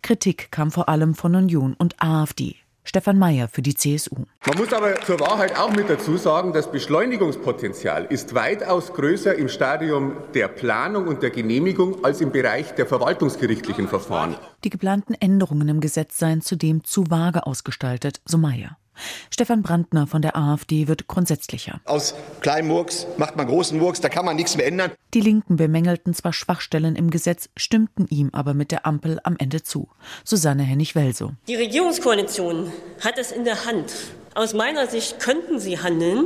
Kritik 0.02 0.52
kam 0.52 0.72
vor 0.72 0.90
allem 0.90 1.14
von 1.14 1.36
Union 1.36 1.74
und 1.74 2.02
AfD. 2.02 2.56
Stefan 2.90 3.20
Mayer 3.20 3.48
für 3.48 3.62
die 3.62 3.76
CSU. 3.76 4.16
Man 4.48 4.58
muss 4.58 4.74
aber 4.74 5.00
zur 5.02 5.20
Wahrheit 5.20 5.56
auch 5.60 5.70
mit 5.70 5.92
dazu 5.92 6.18
sagen, 6.18 6.54
das 6.54 6.72
Beschleunigungspotenzial 6.72 8.06
ist 8.06 8.34
weitaus 8.34 8.94
größer 8.96 9.36
im 9.36 9.48
Stadium 9.48 10.14
der 10.34 10.48
Planung 10.48 11.06
und 11.06 11.22
der 11.22 11.30
Genehmigung 11.30 12.04
als 12.04 12.20
im 12.20 12.32
Bereich 12.32 12.74
der 12.74 12.88
verwaltungsgerichtlichen 12.88 13.88
Verfahren. 13.88 14.36
Die 14.64 14.72
geplanten 14.72 15.14
Änderungen 15.14 15.70
im 15.70 15.82
Gesetz 15.82 16.18
seien 16.18 16.42
zudem 16.42 16.84
zu 16.84 17.12
vage 17.12 17.46
ausgestaltet, 17.46 18.22
so 18.26 18.40
Mayer. 18.40 18.80
Stefan 19.30 19.62
Brandner 19.62 20.08
von 20.08 20.22
der 20.22 20.36
AfD 20.36 20.88
wird 20.88 21.08
grundsätzlicher. 21.08 21.82
Aus 21.86 22.14
kleinem 22.42 22.70
Murks 22.70 23.08
macht 23.18 23.36
man 23.36 23.48
großen 23.48 23.78
Murks, 23.78 24.02
da 24.02 24.10
kann 24.10 24.26
man 24.26 24.36
nichts 24.36 24.56
mehr 24.58 24.68
ändern. 24.68 24.92
Die 25.14 25.22
Linken 25.22 25.56
bemängelten 25.56 26.14
zwar 26.14 26.34
Schwachstellen 26.34 26.96
im 26.96 27.10
Gesetz, 27.10 27.50
stimmten 27.58 28.08
ihm 28.10 28.30
aber 28.34 28.54
mit 28.54 28.72
der 28.72 28.86
Ampel 28.86 29.20
am 29.24 29.36
Ende 29.38 29.64
zu. 29.64 29.90
Susanne 30.24 30.64
Hennig-Welso. 30.64 31.34
Die 31.48 31.56
Regierungskoalition 31.56 32.72
hat 33.04 33.18
es 33.18 33.32
in 33.32 33.46
der 33.46 33.66
Hand. 33.66 33.94
Aus 34.36 34.54
meiner 34.54 34.88
Sicht 34.88 35.20
könnten 35.20 35.60
sie 35.60 35.80
handeln, 35.80 36.26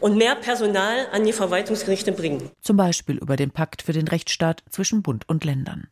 und 0.00 0.16
mehr 0.16 0.36
Personal 0.36 1.06
an 1.12 1.24
die 1.24 1.32
Verwaltungsgerichte 1.32 2.12
bringen. 2.12 2.50
Zum 2.60 2.76
Beispiel 2.76 3.16
über 3.16 3.36
den 3.36 3.50
Pakt 3.50 3.82
für 3.82 3.92
den 3.92 4.08
Rechtsstaat 4.08 4.62
zwischen 4.70 5.02
Bund 5.02 5.28
und 5.28 5.44
Ländern. 5.44 5.88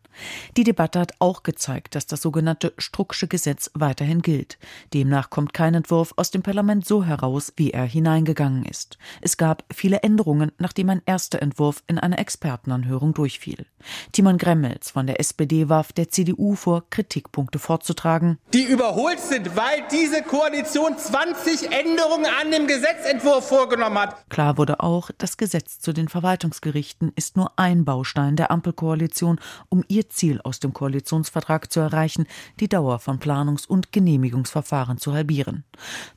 Die 0.56 0.64
Debatte 0.64 1.00
hat 1.00 1.12
auch 1.18 1.42
gezeigt, 1.42 1.94
dass 1.94 2.06
das 2.06 2.22
sogenannte 2.22 2.72
Strucksche 2.78 3.28
Gesetz 3.28 3.70
weiterhin 3.74 4.22
gilt. 4.22 4.58
Demnach 4.94 5.30
kommt 5.30 5.52
kein 5.52 5.74
Entwurf 5.74 6.14
aus 6.16 6.30
dem 6.30 6.42
Parlament 6.42 6.86
so 6.86 7.04
heraus, 7.04 7.52
wie 7.56 7.70
er 7.70 7.84
hineingegangen 7.84 8.64
ist. 8.64 8.98
Es 9.20 9.36
gab 9.36 9.64
viele 9.72 10.02
Änderungen, 10.02 10.52
nachdem 10.58 10.90
ein 10.90 11.02
erster 11.06 11.42
Entwurf 11.42 11.82
in 11.86 11.98
einer 11.98 12.18
Expertenanhörung 12.18 13.14
durchfiel. 13.14 13.66
Timon 14.12 14.38
Gremmels 14.38 14.90
von 14.90 15.06
der 15.06 15.20
SPD 15.20 15.68
warf 15.68 15.92
der 15.92 16.08
CDU 16.08 16.54
vor, 16.54 16.84
Kritikpunkte 16.90 17.58
vorzutragen. 17.58 18.38
Die 18.52 18.64
überholt 18.64 19.20
sind, 19.20 19.56
weil 19.56 19.84
diese 19.90 20.22
Koalition 20.22 20.96
20 20.96 21.72
Änderungen 21.72 22.26
an 22.40 22.50
dem 22.50 22.66
Gesetzentwurf 22.66 23.48
vorgenommen 23.48 23.98
hat. 23.98 24.28
Klar 24.28 24.58
wurde 24.58 24.80
auch, 24.80 25.10
das 25.18 25.36
Gesetz 25.36 25.78
zu 25.80 25.92
den 25.92 26.08
Verwaltungsgerichten 26.08 27.12
ist 27.16 27.36
nur 27.36 27.52
ein 27.56 27.84
Baustein 27.84 28.36
der 28.36 28.50
Ampelkoalition, 28.50 29.38
um 29.68 29.84
ihr 29.88 30.05
Ziel 30.08 30.40
aus 30.42 30.60
dem 30.60 30.72
Koalitionsvertrag 30.72 31.72
zu 31.72 31.80
erreichen, 31.80 32.26
die 32.60 32.68
Dauer 32.68 32.98
von 32.98 33.18
Planungs- 33.18 33.66
und 33.66 33.92
Genehmigungsverfahren 33.92 34.98
zu 34.98 35.12
halbieren. 35.12 35.64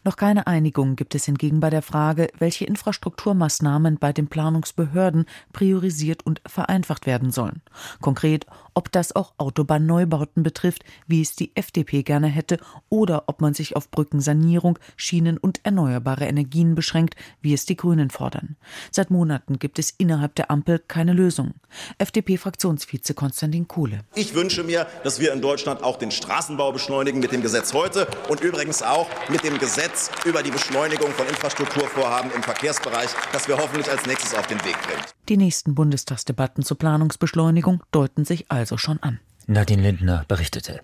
Noch 0.04 0.15
keine 0.15 0.47
Einigung 0.47 0.95
gibt 0.95 1.15
es 1.15 1.25
hingegen 1.25 1.60
bei 1.60 1.69
der 1.69 1.82
Frage, 1.82 2.30
welche 2.38 2.65
Infrastrukturmaßnahmen 2.65 3.97
bei 3.97 4.13
den 4.13 4.28
Planungsbehörden 4.28 5.25
priorisiert 5.54 6.25
und 6.25 6.41
vereinfacht 6.45 7.06
werden 7.06 7.32
sollen. 7.32 7.62
Konkret, 8.02 8.45
ob 8.79 8.93
das 8.93 9.13
auch 9.13 9.33
Autobahnneubauten 9.37 10.41
betrifft, 10.41 10.85
wie 11.05 11.21
es 11.21 11.35
die 11.35 11.53
FDP 11.53 12.01
gerne 12.01 12.27
hätte, 12.27 12.59
oder 12.87 13.23
ob 13.27 13.41
man 13.41 13.53
sich 13.53 13.75
auf 13.75 13.91
Brückensanierung, 13.91 14.79
Schienen 14.95 15.37
und 15.37 15.59
erneuerbare 15.65 16.23
Energien 16.27 16.75
beschränkt, 16.75 17.15
wie 17.41 17.53
es 17.53 17.65
die 17.65 17.75
Grünen 17.75 18.09
fordern. 18.09 18.55
Seit 18.89 19.11
Monaten 19.11 19.59
gibt 19.59 19.79
es 19.79 19.91
innerhalb 19.91 20.33
der 20.35 20.49
Ampel 20.49 20.79
keine 20.79 21.11
Lösung. 21.11 21.55
FDP-Fraktionsvize 21.97 23.13
Konstantin 23.15 23.67
Kuhle. 23.67 23.99
Ich 24.15 24.33
wünsche 24.33 24.63
mir, 24.63 24.87
dass 25.03 25.19
wir 25.19 25.33
in 25.33 25.41
Deutschland 25.41 25.83
auch 25.83 25.97
den 25.97 26.11
Straßenbau 26.11 26.71
beschleunigen 26.71 27.19
mit 27.19 27.33
dem 27.33 27.41
Gesetz 27.41 27.73
heute 27.73 28.07
und 28.29 28.39
übrigens 28.39 28.81
auch 28.81 29.09
mit 29.27 29.43
dem 29.43 29.59
Gesetz 29.59 30.09
über 30.23 30.41
die 30.41 30.51
Beschleunigung 30.51 31.11
von 31.11 31.27
Infrastrukturvorhaben 31.27 32.31
im 32.31 32.43
Verkehrsbereich, 32.43 33.09
das 33.33 33.45
wir 33.49 33.57
hoffentlich 33.57 33.91
als 33.91 34.05
nächstes 34.05 34.33
auf 34.35 34.47
den 34.47 34.63
Weg 34.63 34.81
bringen. 34.83 35.03
Die 35.29 35.37
nächsten 35.37 35.75
Bundestagsdebatten 35.75 36.63
zur 36.63 36.79
Planungsbeschleunigung 36.79 37.83
deuten 37.91 38.25
sich 38.25 38.51
also 38.51 38.77
schon 38.77 38.97
an. 39.03 39.19
Nadine 39.45 39.83
Lindner 39.83 40.25
berichtete. 40.27 40.79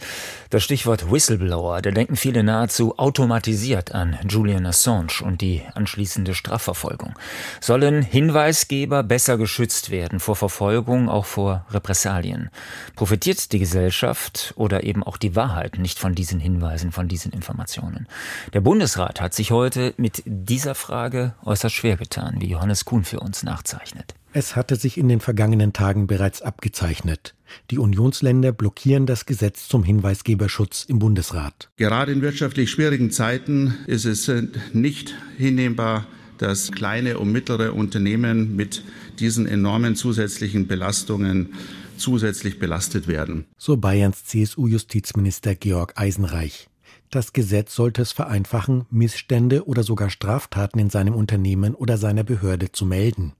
Das 0.51 0.63
Stichwort 0.63 1.11
Whistleblower, 1.11 1.81
da 1.81 1.89
denken 1.89 2.15
viele 2.15 2.43
nahezu 2.43 2.97
automatisiert 2.97 3.93
an 3.93 4.17
Julian 4.27 4.67
Assange 4.67 5.23
und 5.23 5.41
die 5.41 5.63
anschließende 5.73 6.35
Strafverfolgung. 6.35 7.13
Sollen 7.59 8.03
Hinweisgeber 8.03 9.01
besser 9.01 9.37
geschützt 9.37 9.89
werden 9.89 10.19
vor 10.19 10.35
Verfolgung, 10.35 11.09
auch 11.09 11.25
vor 11.25 11.65
Repressalien? 11.71 12.49
Profitiert 12.95 13.51
die 13.51 13.59
Gesellschaft 13.59 14.53
oder 14.57 14.83
eben 14.83 15.03
auch 15.03 15.17
die 15.17 15.35
Wahrheit 15.35 15.79
nicht 15.79 15.97
von 15.97 16.13
diesen 16.13 16.39
Hinweisen, 16.39 16.91
von 16.91 17.07
diesen 17.07 17.31
Informationen? 17.31 18.07
Der 18.53 18.61
Bundesrat 18.61 19.21
hat 19.21 19.33
sich 19.33 19.49
heute 19.49 19.95
mit 19.97 20.21
dieser 20.25 20.75
Frage 20.75 21.33
äußerst 21.43 21.75
schwer 21.75 21.97
getan, 21.97 22.37
wie 22.39 22.49
Johannes 22.49 22.85
Kuhn 22.85 23.03
für 23.03 23.19
uns 23.19 23.41
nachzeichnet. 23.41 24.13
Es 24.37 24.57
hatte 24.57 24.75
sich 24.75 24.97
in 24.97 25.07
den 25.07 25.21
vergangenen 25.21 25.71
Tagen 25.71 26.07
bereits 26.07 26.41
abgezeichnet. 26.41 27.35
Die 27.71 27.77
Unionsländer 27.77 28.51
blockieren 28.51 29.05
das 29.05 29.25
Gesetz 29.25 29.69
zum 29.69 29.81
Hinweisgeberschutz 29.85 30.83
im 30.89 30.99
Bundesrat. 30.99 31.69
Gerade 31.77 32.11
in 32.11 32.21
wirtschaftlich 32.21 32.69
schwierigen 32.69 33.11
Zeiten 33.11 33.75
ist 33.87 34.03
es 34.03 34.27
äh, 34.27 34.43
nicht 34.73 35.15
hinnehmbar, 35.37 36.05
dass 36.37 36.73
kleine 36.73 37.17
und 37.17 37.31
mittlere 37.31 37.73
Unternehmen 37.73 38.57
mit 38.57 38.83
diesen 39.19 39.47
enormen 39.47 39.95
zusätzlichen 39.95 40.67
Belastungen 40.67 41.53
zusätzlich 41.95 42.59
belastet 42.59 43.07
werden. 43.07 43.45
So 43.57 43.77
Bayerns 43.77 44.25
CSU-Justizminister 44.25 45.55
Georg 45.55 45.93
Eisenreich. 45.95 46.67
Das 47.09 47.31
Gesetz 47.31 47.73
sollte 47.73 48.01
es 48.01 48.11
vereinfachen, 48.11 48.83
Missstände 48.89 49.65
oder 49.65 49.83
sogar 49.83 50.09
Straftaten 50.09 50.77
in 50.79 50.89
seinem 50.89 51.15
Unternehmen 51.15 51.73
oder 51.73 51.95
seiner 51.95 52.25
Behörde 52.25 52.73
zu 52.73 52.85
melden 52.85 53.31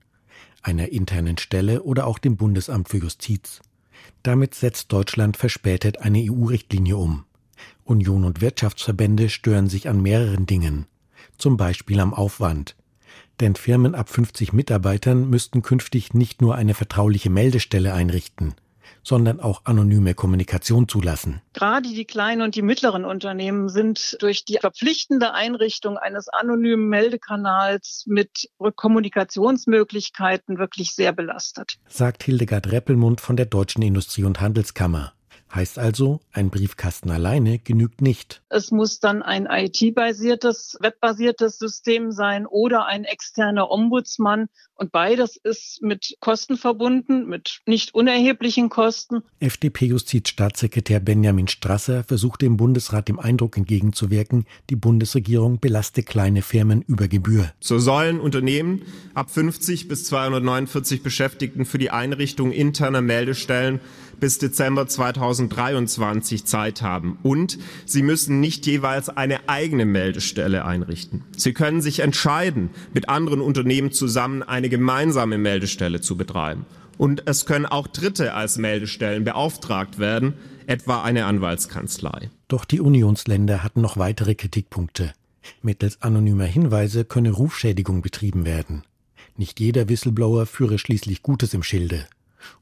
einer 0.66 0.90
internen 0.90 1.38
Stelle 1.38 1.84
oder 1.84 2.08
auch 2.08 2.20
dem 2.20 2.38
Bundesamt 2.38 2.90
für 2.90 2.98
Justiz. 2.98 3.62
Damit 4.24 4.56
setzt 4.56 4.92
Deutschland 4.92 5.38
verspätet 5.38 6.00
eine 6.00 6.20
EU-Richtlinie 6.20 6.98
um. 6.98 7.26
Union 7.84 8.24
und 8.24 8.42
Wirtschaftsverbände 8.42 9.30
stören 9.30 9.70
sich 9.70 9.88
an 9.88 10.02
mehreren 10.02 10.46
Dingen, 10.46 10.88
zum 11.38 11.58
Beispiel 11.58 12.00
am 12.00 12.14
Aufwand. 12.14 12.76
Denn 13.40 13.56
Firmen 13.56 13.96
ab 13.96 14.10
50 14.10 14.54
Mitarbeitern 14.54 15.30
müssten 15.30 15.62
künftig 15.62 16.14
nicht 16.14 16.42
nur 16.42 16.56
eine 16.56 16.74
vertrauliche 16.74 17.30
Meldestelle 17.30 17.94
einrichten, 17.94 18.56
sondern 19.06 19.40
auch 19.40 19.62
anonyme 19.64 20.14
Kommunikation 20.14 20.88
zulassen. 20.88 21.42
Gerade 21.54 21.88
die 21.88 22.06
kleinen 22.06 22.42
und 22.42 22.56
die 22.56 22.62
mittleren 22.62 23.06
Unternehmen 23.06 23.70
sind 23.70 24.18
durch 24.20 24.44
die 24.44 24.58
verpflichtende 24.60 25.34
Einrichtung 25.34 25.98
eines 25.98 26.28
anonymen 26.28 26.90
Meldekanals 26.90 28.04
mit 28.08 28.50
Kommunikationsmöglichkeiten 28.76 30.58
wirklich 30.58 30.94
sehr 30.94 31.14
belastet. 31.14 31.78
Sagt 31.88 32.24
Hildegard 32.24 32.72
Reppelmund 32.72 33.22
von 33.22 33.38
der 33.38 33.46
Deutschen 33.46 33.84
Industrie- 33.84 34.24
und 34.24 34.42
Handelskammer. 34.42 35.14
Heißt 35.56 35.80
also, 35.80 36.20
ein 36.34 36.50
Briefkasten 36.50 37.10
alleine 37.10 37.60
genügt 37.60 38.02
nicht. 38.02 38.42
Es 38.50 38.72
muss 38.72 39.00
dann 39.00 39.24
ein 39.24 39.48
IT-basiertes, 39.50 40.78
webbasiertes 40.82 41.58
System 41.58 42.12
sein 42.12 42.46
oder 42.46 42.88
ein 42.88 43.06
externer 43.06 43.72
Ombudsmann. 43.72 44.50
Und 44.78 44.92
beides 44.92 45.38
ist 45.38 45.82
mit 45.82 46.18
Kosten 46.20 46.58
verbunden, 46.58 47.30
mit 47.30 47.62
nicht 47.66 47.96
unerheblichen 47.96 48.68
Kosten. 48.68 49.24
FDP-Justizstaatssekretär 49.40 51.00
Benjamin 51.00 51.48
Strasser 51.48 52.04
versuchte 52.04 52.46
im 52.46 52.58
Bundesrat 52.58 53.08
dem 53.08 53.18
Eindruck 53.18 53.56
entgegenzuwirken, 53.56 54.46
die 54.70 54.76
Bundesregierung 54.76 55.62
belaste 55.62 56.04
kleine 56.04 56.42
Firmen 56.42 56.82
über 56.82 57.08
Gebühr. 57.08 57.54
So 57.62 57.80
sollen 57.80 58.20
Unternehmen 58.20 58.82
ab 59.14 59.32
50 59.32 59.88
bis 59.88 60.04
249 60.04 61.02
Beschäftigten 61.02 61.64
für 61.64 61.78
die 61.78 61.92
Einrichtung 61.92 62.52
interner 62.52 63.00
Meldestellen 63.00 63.80
bis 64.20 64.38
Dezember 64.38 64.88
2023 64.88 66.46
Zeit 66.46 66.82
haben. 66.82 67.18
Und 67.24 67.58
sie 67.86 68.04
müssen 68.04 68.40
nicht 68.40 68.66
jeweils 68.66 69.10
eine 69.10 69.50
eigene 69.50 69.86
Meldestelle 69.86 70.66
einrichten. 70.66 71.24
Sie 71.36 71.54
können 71.54 71.82
sich 71.82 72.00
entscheiden, 72.00 72.70
mit 72.94 73.10
anderen 73.10 73.42
Unternehmen 73.42 73.92
zusammen 73.92 74.44
eine 74.44 74.70
gemeinsame 74.70 75.38
Meldestelle 75.38 76.02
zu 76.02 76.18
betreiben. 76.18 76.66
Und 76.98 77.24
es 77.28 77.46
können 77.46 77.66
auch 77.66 77.88
Dritte 77.88 78.34
als 78.34 78.58
Meldestellen 78.58 79.24
beauftragt 79.24 80.00
werden, 80.00 80.34
etwa 80.68 81.04
eine 81.04 81.26
Anwaltskanzlei. 81.26 82.30
Doch 82.48 82.66
die 82.66 82.80
Unionsländer 82.80 83.64
hatten 83.64 83.82
noch 83.82 83.98
weitere 83.98 84.36
Kritikpunkte. 84.36 85.14
Mittels 85.62 86.02
anonymer 86.02 86.46
Hinweise 86.46 87.06
könne 87.06 87.32
Rufschädigung 87.32 88.02
betrieben 88.02 88.46
werden. 88.46 88.84
Nicht 89.38 89.60
jeder 89.60 89.90
Whistleblower 89.90 90.46
führe 90.46 90.80
schließlich 90.80 91.22
Gutes 91.22 91.54
im 91.54 91.62
Schilde. 91.64 92.06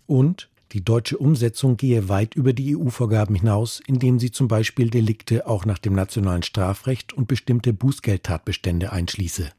Und 0.06 0.50
die 0.73 0.83
deutsche 0.83 1.19
Umsetzung 1.19 1.77
gehe 1.77 2.09
weit 2.09 2.33
über 2.33 2.51
die 2.51 2.75
EU-Vorgaben 2.75 3.36
hinaus, 3.36 3.79
indem 3.86 4.19
sie 4.19 4.31
zum 4.31 4.47
Beispiel 4.47 4.89
Delikte 4.89 5.45
auch 5.47 5.65
nach 5.65 5.77
dem 5.77 5.93
nationalen 5.93 6.41
Strafrecht 6.41 7.13
und 7.13 7.27
bestimmte 7.27 7.73
Bußgeldtatbestände 7.73 8.91
einschließe. 8.91 9.51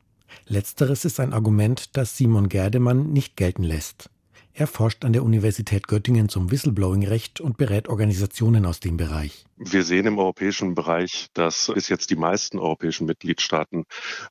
Letzteres 0.46 1.04
ist 1.04 1.20
ein 1.20 1.32
Argument, 1.32 1.96
das 1.96 2.16
Simon 2.16 2.48
Gerdemann 2.48 3.12
nicht 3.12 3.36
gelten 3.36 3.62
lässt. 3.62 4.10
Er 4.56 4.68
forscht 4.68 5.04
an 5.04 5.12
der 5.12 5.24
Universität 5.24 5.88
Göttingen 5.88 6.28
zum 6.28 6.52
Whistleblowing-Recht 6.52 7.40
und 7.40 7.56
berät 7.56 7.88
Organisationen 7.88 8.66
aus 8.66 8.78
dem 8.78 8.96
Bereich. 8.96 9.46
Wir 9.56 9.82
sehen 9.82 10.06
im 10.06 10.16
europäischen 10.16 10.76
Bereich, 10.76 11.26
dass 11.34 11.72
bis 11.74 11.88
jetzt 11.88 12.10
die 12.10 12.16
meisten 12.16 12.60
europäischen 12.60 13.04
Mitgliedstaaten 13.06 13.84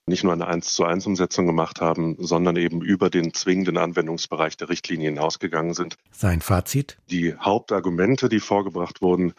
nicht 0.06 0.24
nur 0.24 0.32
eine 0.32 0.48
1 0.48 0.76
zu 0.76 0.86
1 0.86 1.08
Umsetzung 1.08 1.46
gemacht 1.46 1.82
haben, 1.82 2.16
sondern 2.20 2.56
eben 2.56 2.82
über 2.82 3.10
den 3.10 3.34
zwingenden 3.34 3.78
Anwendungsbereich 3.78 4.56
der 4.56 4.70
Richtlinie 4.70 5.10
hinausgegangen 5.10 5.74
sind. 5.74 5.98
Sein 6.12 6.40
Fazit? 6.40 6.98
Die 7.10 7.36
Hauptargumente, 7.36 8.30
die 8.30 8.40
vorgebracht 8.40 9.02
wurden, 9.02 9.34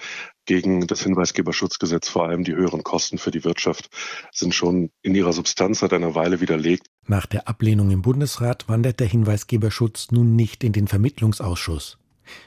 gegen 0.45 0.87
das 0.87 1.03
Hinweisgeberschutzgesetz, 1.03 2.11
vor 2.11 2.27
allem 2.27 2.45
die 2.45 2.55
höheren 2.55 2.83
Kosten 2.83 3.17
für 3.17 3.31
die 3.31 3.45
Wirtschaft, 3.45 3.89
sind 4.33 4.55
schon 4.55 4.91
in 5.01 5.15
ihrer 5.15 5.33
Substanz 5.33 5.79
seit 5.79 5.95
einer 5.95 6.15
Weile 6.15 6.43
widerlegt. 6.43 6.89
Nach 7.07 7.27
der 7.27 7.49
Ablehnung 7.49 7.91
im 7.91 8.03
Bundesrat 8.03 8.69
wandert 8.69 9.01
der 9.01 9.07
Hinweisgeberschutz 9.07 10.11
nun 10.11 10.37
nicht 10.37 10.65
in 10.65 10.73
den 10.73 10.89
Vermittlungsausschuss. 10.89 11.99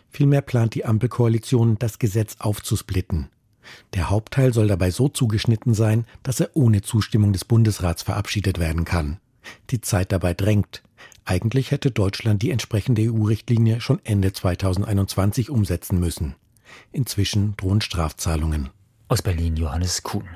Vielmehr 0.09 0.41
plant 0.41 0.73
die 0.73 0.85
Ampelkoalition, 0.85 1.77
das 1.77 1.99
Gesetz 1.99 2.37
aufzusplitten. 2.39 3.29
Der 3.93 4.09
Hauptteil 4.09 4.53
soll 4.53 4.67
dabei 4.67 4.91
so 4.91 5.09
zugeschnitten 5.09 5.73
sein, 5.73 6.05
dass 6.23 6.39
er 6.39 6.51
ohne 6.55 6.81
Zustimmung 6.81 7.33
des 7.33 7.45
Bundesrats 7.45 8.01
verabschiedet 8.01 8.59
werden 8.59 8.85
kann. 8.85 9.19
Die 9.69 9.81
Zeit 9.81 10.11
dabei 10.11 10.33
drängt. 10.33 10.83
Eigentlich 11.25 11.71
hätte 11.71 11.91
Deutschland 11.91 12.41
die 12.41 12.51
entsprechende 12.51 13.01
EU-Richtlinie 13.11 13.81
schon 13.81 13.99
Ende 14.05 14.31
2021 14.33 15.49
umsetzen 15.49 15.99
müssen. 15.99 16.35
Inzwischen 16.91 17.55
drohen 17.57 17.81
Strafzahlungen. 17.81 18.69
Aus 19.09 19.21
Berlin 19.21 19.55
Johannes 19.55 20.03
Kuhn. 20.03 20.27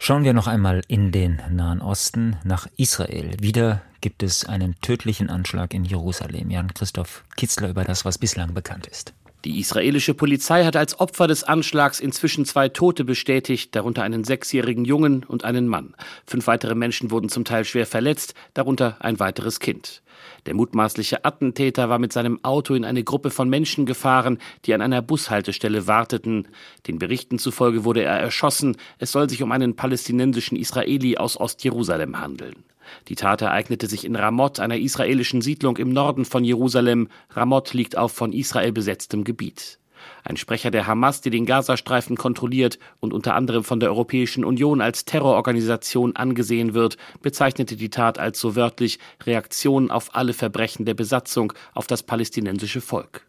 Schauen 0.00 0.24
wir 0.24 0.32
noch 0.32 0.46
einmal 0.46 0.82
in 0.86 1.10
den 1.10 1.42
Nahen 1.50 1.82
Osten 1.82 2.36
nach 2.44 2.68
Israel. 2.76 3.32
Wieder 3.40 3.82
gibt 4.00 4.22
es 4.22 4.44
einen 4.44 4.80
tödlichen 4.80 5.28
Anschlag 5.28 5.74
in 5.74 5.84
Jerusalem. 5.84 6.50
Jan 6.50 6.72
Christoph 6.72 7.24
Kitzler 7.36 7.68
über 7.68 7.82
das, 7.84 8.04
was 8.04 8.16
bislang 8.16 8.54
bekannt 8.54 8.86
ist. 8.86 9.12
Die 9.44 9.58
israelische 9.58 10.14
Polizei 10.14 10.64
hat 10.64 10.76
als 10.76 10.98
Opfer 10.98 11.26
des 11.26 11.44
Anschlags 11.44 12.00
inzwischen 12.00 12.44
zwei 12.44 12.68
Tote 12.68 13.04
bestätigt, 13.04 13.74
darunter 13.74 14.02
einen 14.02 14.24
sechsjährigen 14.24 14.84
Jungen 14.84 15.24
und 15.24 15.44
einen 15.44 15.66
Mann. 15.66 15.94
Fünf 16.26 16.46
weitere 16.46 16.74
Menschen 16.74 17.10
wurden 17.10 17.28
zum 17.28 17.44
Teil 17.44 17.64
schwer 17.64 17.86
verletzt, 17.86 18.34
darunter 18.54 18.96
ein 19.00 19.18
weiteres 19.20 19.60
Kind. 19.60 20.02
Der 20.46 20.54
mutmaßliche 20.54 21.24
Attentäter 21.24 21.88
war 21.88 21.98
mit 21.98 22.12
seinem 22.12 22.42
Auto 22.44 22.74
in 22.74 22.84
eine 22.84 23.04
Gruppe 23.04 23.30
von 23.30 23.48
Menschen 23.48 23.86
gefahren, 23.86 24.38
die 24.64 24.74
an 24.74 24.80
einer 24.80 25.02
Bushaltestelle 25.02 25.86
warteten. 25.86 26.48
Den 26.86 26.98
Berichten 26.98 27.38
zufolge 27.38 27.84
wurde 27.84 28.02
er 28.02 28.18
erschossen. 28.18 28.76
Es 28.98 29.12
soll 29.12 29.28
sich 29.28 29.42
um 29.42 29.52
einen 29.52 29.76
palästinensischen 29.76 30.56
Israeli 30.56 31.16
aus 31.16 31.38
Ostjerusalem 31.38 32.20
handeln. 32.20 32.64
Die 33.08 33.16
Tat 33.16 33.42
ereignete 33.42 33.86
sich 33.86 34.04
in 34.04 34.16
Ramot, 34.16 34.60
einer 34.60 34.78
israelischen 34.78 35.42
Siedlung 35.42 35.76
im 35.76 35.92
Norden 35.92 36.24
von 36.24 36.44
Jerusalem. 36.44 37.08
Ramot 37.30 37.74
liegt 37.74 37.96
auf 37.96 38.12
von 38.12 38.32
Israel 38.32 38.72
besetztem 38.72 39.24
Gebiet. 39.24 39.78
Ein 40.24 40.36
Sprecher 40.36 40.70
der 40.70 40.86
Hamas, 40.86 41.20
die 41.20 41.30
den 41.30 41.46
Gazastreifen 41.46 42.16
kontrolliert 42.16 42.78
und 43.00 43.12
unter 43.12 43.34
anderem 43.34 43.64
von 43.64 43.80
der 43.80 43.90
Europäischen 43.90 44.44
Union 44.44 44.80
als 44.80 45.04
Terrororganisation 45.04 46.16
angesehen 46.16 46.74
wird, 46.74 46.96
bezeichnete 47.22 47.76
die 47.76 47.90
Tat 47.90 48.18
als 48.18 48.40
so 48.40 48.56
wörtlich 48.56 48.98
Reaktion 49.24 49.90
auf 49.90 50.14
alle 50.14 50.32
Verbrechen 50.32 50.84
der 50.84 50.94
Besatzung 50.94 51.52
auf 51.74 51.86
das 51.86 52.02
palästinensische 52.02 52.80
Volk. 52.80 53.27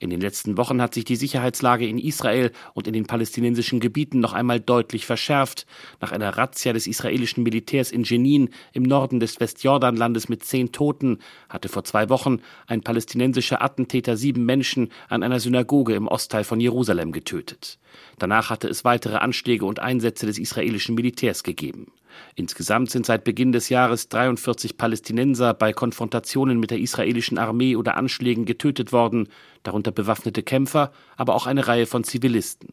In 0.00 0.10
den 0.10 0.20
letzten 0.20 0.56
Wochen 0.56 0.80
hat 0.82 0.94
sich 0.94 1.04
die 1.04 1.16
Sicherheitslage 1.16 1.86
in 1.86 1.98
Israel 1.98 2.52
und 2.74 2.86
in 2.86 2.92
den 2.92 3.06
palästinensischen 3.06 3.80
Gebieten 3.80 4.20
noch 4.20 4.32
einmal 4.32 4.60
deutlich 4.60 5.06
verschärft. 5.06 5.66
Nach 6.00 6.12
einer 6.12 6.36
Razzia 6.36 6.72
des 6.72 6.86
israelischen 6.86 7.42
Militärs 7.42 7.92
in 7.92 8.04
Jenin 8.04 8.50
im 8.72 8.82
Norden 8.82 9.20
des 9.20 9.40
Westjordanlandes 9.40 10.28
mit 10.28 10.44
zehn 10.44 10.72
Toten 10.72 11.18
hatte 11.48 11.68
vor 11.68 11.84
zwei 11.84 12.08
Wochen 12.08 12.40
ein 12.66 12.82
palästinensischer 12.82 13.62
Attentäter 13.62 14.16
sieben 14.16 14.44
Menschen 14.44 14.90
an 15.08 15.22
einer 15.22 15.40
Synagoge 15.40 15.94
im 15.94 16.08
Ostteil 16.08 16.44
von 16.44 16.60
Jerusalem 16.60 17.12
getötet. 17.12 17.78
Danach 18.18 18.50
hatte 18.50 18.68
es 18.68 18.84
weitere 18.84 19.16
Anschläge 19.16 19.64
und 19.64 19.80
Einsätze 19.80 20.26
des 20.26 20.38
israelischen 20.38 20.94
Militärs 20.94 21.42
gegeben. 21.42 21.92
Insgesamt 22.34 22.90
sind 22.90 23.06
seit 23.06 23.24
Beginn 23.24 23.52
des 23.52 23.68
Jahres 23.68 24.08
43 24.08 24.76
Palästinenser 24.76 25.54
bei 25.54 25.72
Konfrontationen 25.72 26.58
mit 26.58 26.70
der 26.70 26.78
israelischen 26.78 27.38
Armee 27.38 27.76
oder 27.76 27.96
Anschlägen 27.96 28.44
getötet 28.44 28.92
worden, 28.92 29.28
darunter 29.62 29.92
bewaffnete 29.92 30.42
Kämpfer, 30.42 30.92
aber 31.16 31.34
auch 31.34 31.46
eine 31.46 31.66
Reihe 31.68 31.86
von 31.86 32.04
Zivilisten. 32.04 32.70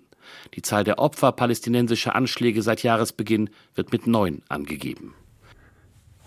Die 0.54 0.62
Zahl 0.62 0.84
der 0.84 1.00
Opfer 1.00 1.32
palästinensischer 1.32 2.16
Anschläge 2.16 2.62
seit 2.62 2.84
Jahresbeginn 2.84 3.50
wird 3.76 3.92
mit 3.92 4.08
neun 4.08 4.42
angegeben. 4.50 5.14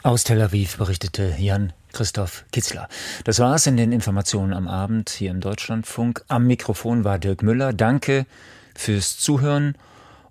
Aus 0.03 0.25
Tel 0.25 0.43
Aviv 0.43 0.79
berichtete 0.79 1.37
Jan 1.39 1.73
Christoph 1.93 2.45
Kitzler. 2.51 2.89
Das 3.25 3.39
war 3.39 3.55
es 3.55 3.67
in 3.69 3.77
den 3.77 3.93
Informationen 3.93 4.53
am 4.53 4.67
Abend 4.67 5.11
hier 5.11 5.31
im 5.31 5.41
Deutschlandfunk. 5.41 6.25
Am 6.27 6.47
Mikrofon 6.47 7.05
war 7.05 7.21
Dirk 7.21 7.43
Müller. 7.43 7.73
Danke 7.73 8.27
fürs 8.75 9.19
Zuhören 9.19 9.77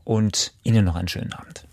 und 0.03 0.53
Ihnen 0.63 0.83
noch 0.83 0.95
einen 0.95 1.07
schönen 1.07 1.31
Abend. 1.31 1.65